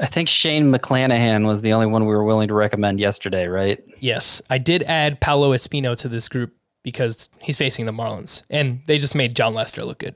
[0.00, 3.82] I think Shane McClanahan was the only one we were willing to recommend yesterday, right?
[4.00, 8.80] Yes, I did add Paolo Espino to this group because he's facing the Marlins, and
[8.86, 10.14] they just made Jon Lester look good.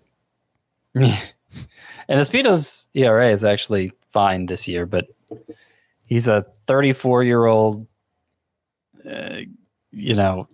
[2.08, 5.08] And Espino's ERA is actually fine this year, but
[6.06, 7.86] he's a 34 year old,
[9.08, 9.40] uh,
[9.92, 10.48] you know,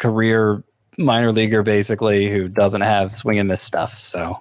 [0.00, 0.64] career
[0.98, 4.00] minor leaguer basically who doesn't have swing and miss stuff.
[4.00, 4.40] So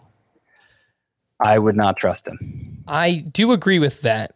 [1.40, 2.84] I would not trust him.
[2.88, 4.36] I do agree with that.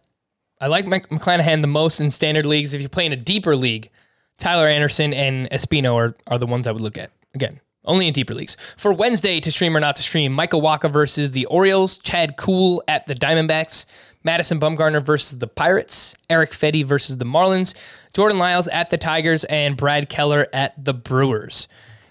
[0.61, 2.73] I like Mc- McClanahan the most in standard leagues.
[2.73, 3.89] If you play in a deeper league,
[4.37, 7.11] Tyler Anderson and Espino are, are the ones I would look at.
[7.35, 8.55] Again, only in deeper leagues.
[8.77, 12.81] For Wednesday, to stream or not to stream, Michael Wacha versus the Orioles, Chad Kuhl
[12.87, 13.85] at the Diamondbacks,
[14.23, 17.73] Madison Bumgarner versus the Pirates, Erick Fedde versus the Marlins,
[18.13, 21.67] Jordan Lyles at the Tigers, and Brad Keller at the Brewers.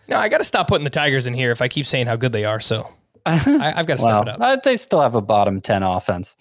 [0.08, 2.16] Now, I got to stop putting the Tigers in here if I keep saying how
[2.16, 2.60] good they are.
[2.60, 2.92] So
[3.26, 4.40] I, I've got to step it up.
[4.40, 6.36] uh, they still have a bottom 10 offense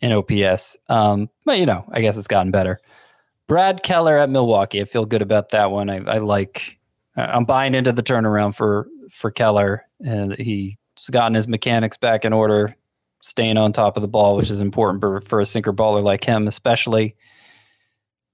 [0.00, 0.76] in OPS.
[0.88, 2.80] Um, but, you know, I guess it's gotten better.
[3.46, 4.80] Brad Keller at Milwaukee.
[4.80, 5.88] I feel good about that one.
[5.88, 6.78] I, I like,
[7.16, 9.86] I'm buying into the turnaround for, for Keller.
[10.04, 10.76] And he's
[11.10, 12.76] gotten his mechanics back in order,
[13.22, 16.24] staying on top of the ball, which is important for, for a sinker baller like
[16.24, 17.16] him, especially.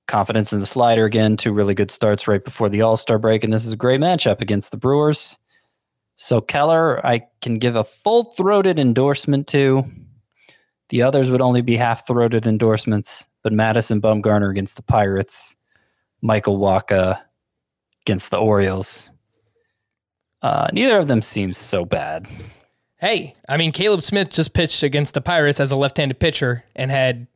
[0.07, 1.37] Confidence in the slider again.
[1.37, 3.43] Two really good starts right before the All Star break.
[3.43, 5.39] And this is a great matchup against the Brewers.
[6.17, 9.85] So Keller, I can give a full throated endorsement to.
[10.91, 15.57] The others would only be half throated endorsements, but Madison Bumgarner against the Pirates,
[16.21, 17.21] Michael Wacha
[18.03, 19.11] against the Orioles.
[20.43, 22.29] Uh, neither of them seems so bad.
[22.99, 26.91] Hey, I mean, Caleb Smith just pitched against the Pirates as a left-handed pitcher and
[26.91, 27.27] had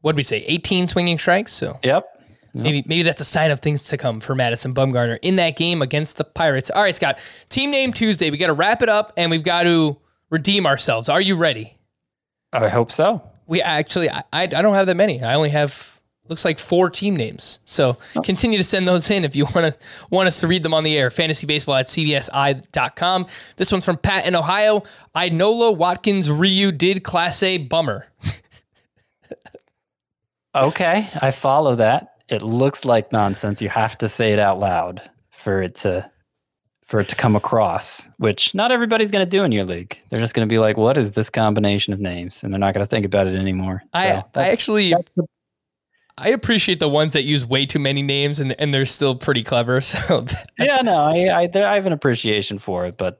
[0.00, 1.52] what did we say, 18 swinging strikes?
[1.52, 2.04] So Yep.
[2.54, 5.82] maybe maybe that's a sign of things to come for Madison Bumgarner in that game
[5.82, 6.70] against the Pirates.
[6.70, 8.30] All right, Scott, team name Tuesday.
[8.30, 9.96] We got to wrap it up and we've got to
[10.30, 11.08] redeem ourselves.
[11.08, 11.76] Are you ready?
[12.52, 13.22] I hope so.
[13.46, 15.22] We actually, I, I I don't have that many.
[15.22, 17.58] I only have looks like four team names.
[17.64, 18.20] So oh.
[18.22, 19.76] continue to send those in if you want to
[20.10, 21.10] want us to read them on the air.
[21.10, 23.26] Fantasy baseball at cbsi.com.
[23.56, 24.84] This one's from Pat in Ohio.
[25.14, 28.06] Inola Watkins Ryu did Class A bummer.
[30.54, 32.14] Okay, I follow that.
[32.28, 33.62] It looks like nonsense.
[33.62, 36.10] You have to say it out loud for it to
[36.86, 39.96] for it to come across, which not everybody's going to do in your league.
[40.08, 42.74] They're just going to be like, "What is this combination of names?" and they're not
[42.74, 43.82] going to think about it anymore.
[43.92, 44.94] I So I actually
[46.18, 49.42] I appreciate the ones that use way too many names and and they're still pretty
[49.42, 49.80] clever.
[49.90, 50.26] So
[50.58, 53.18] yeah, no, I I, there, I have an appreciation for it, but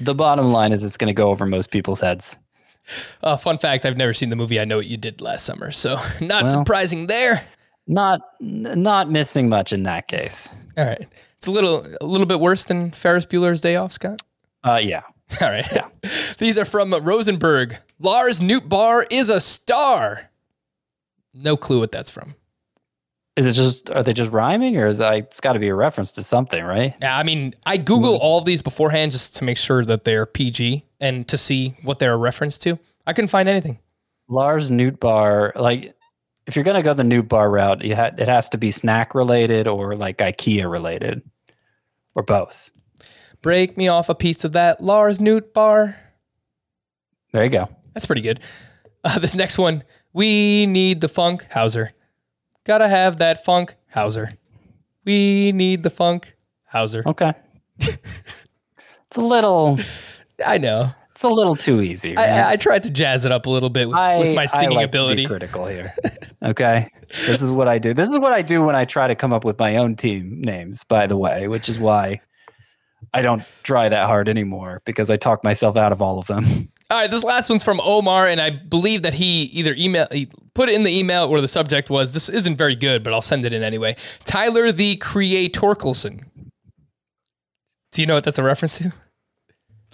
[0.00, 2.36] the bottom line is it's going to go over most people's heads.
[3.22, 4.60] Uh, fun fact: I've never seen the movie.
[4.60, 5.70] I know what you did last summer.
[5.70, 6.52] So not Well.
[6.52, 7.42] surprising there.
[7.86, 10.54] Not not missing much in that case.
[10.78, 11.06] All right,
[11.36, 14.22] it's a little a little bit worse than Ferris Bueller's Day Off, Scott.
[14.62, 15.02] Uh, yeah.
[15.42, 15.66] All right.
[15.72, 15.88] Yeah.
[16.38, 17.76] These are from Rosenberg.
[17.98, 20.30] Lars Newtbar is a star.
[21.34, 22.34] No clue what that's from.
[23.36, 25.74] Is it just are they just rhyming or is that, it's got to be a
[25.74, 26.94] reference to something, right?
[27.00, 30.24] Yeah, I mean, I Google all of these beforehand just to make sure that they're
[30.24, 32.78] PG and to see what they're a reference to.
[33.06, 33.80] I couldn't find anything.
[34.28, 35.94] Lars Newt Bar, like
[36.46, 39.14] if you're gonna go the Newt Bar route, you ha- it has to be snack
[39.14, 41.22] related or like IKEA related,
[42.14, 42.70] or both.
[43.42, 45.96] Break me off a piece of that Lars Newt Bar.
[47.32, 47.68] There you go.
[47.92, 48.40] That's pretty good.
[49.02, 49.82] Uh, this next one,
[50.12, 51.92] we need the funk Hauser.
[52.64, 54.32] Gotta have that funk Hauser.
[55.04, 56.34] We need the funk
[56.66, 57.02] Hauser.
[57.06, 57.32] Okay.
[57.78, 59.78] it's a little.
[60.44, 60.92] I know.
[61.12, 62.16] It's a little too easy.
[62.16, 62.30] I, right?
[62.30, 64.72] I, I tried to jazz it up a little bit with, I, with my singing
[64.72, 65.22] I like ability.
[65.22, 65.94] To be critical here.
[66.42, 66.90] Okay.
[67.24, 67.94] this is what I do.
[67.94, 70.42] This is what I do when I try to come up with my own team
[70.42, 72.20] names, by the way, which is why
[73.14, 76.70] I don't try that hard anymore because I talk myself out of all of them.
[76.90, 80.28] All right, this last one's from Omar, and I believe that he either email he
[80.54, 83.20] put it in the email or the subject was this isn't very good, but I'll
[83.22, 83.96] send it in anyway.
[84.24, 86.24] Tyler the Creatorkelson.
[87.92, 88.92] Do you know what that's a reference to?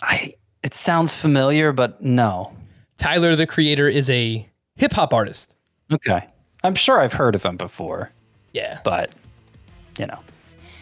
[0.03, 2.55] I it sounds familiar, but no.
[2.99, 4.47] Tyler the Creator is a
[4.77, 5.57] hip hop artist.
[5.93, 6.27] Okay.
[6.63, 8.11] I'm sure I've heard of him before,
[8.53, 8.81] Yeah.
[8.85, 9.11] but
[9.99, 10.19] you know.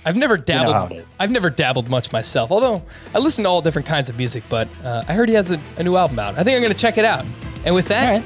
[0.04, 0.92] I've never dabbled.
[0.92, 1.10] it is.
[1.20, 2.50] I've never dabbled much myself.
[2.50, 2.82] Although
[3.14, 5.60] I listen to all different kinds of music, but uh, I heard he has a,
[5.76, 6.38] a new album out.
[6.38, 7.26] I think I'm going to check it out.
[7.64, 8.24] And with that, right.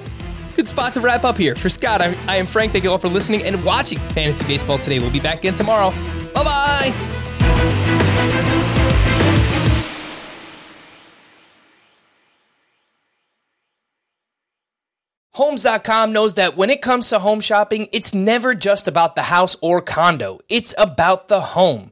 [0.53, 1.55] Good spot to wrap up here.
[1.55, 2.73] For Scott, I, I am Frank.
[2.73, 4.99] Thank you all for listening and watching Fantasy Baseball today.
[4.99, 5.91] We'll be back again tomorrow.
[6.35, 7.23] Bye bye.
[15.35, 19.57] Homes.com knows that when it comes to home shopping, it's never just about the house
[19.63, 20.41] or condo.
[20.51, 21.92] It's about the home.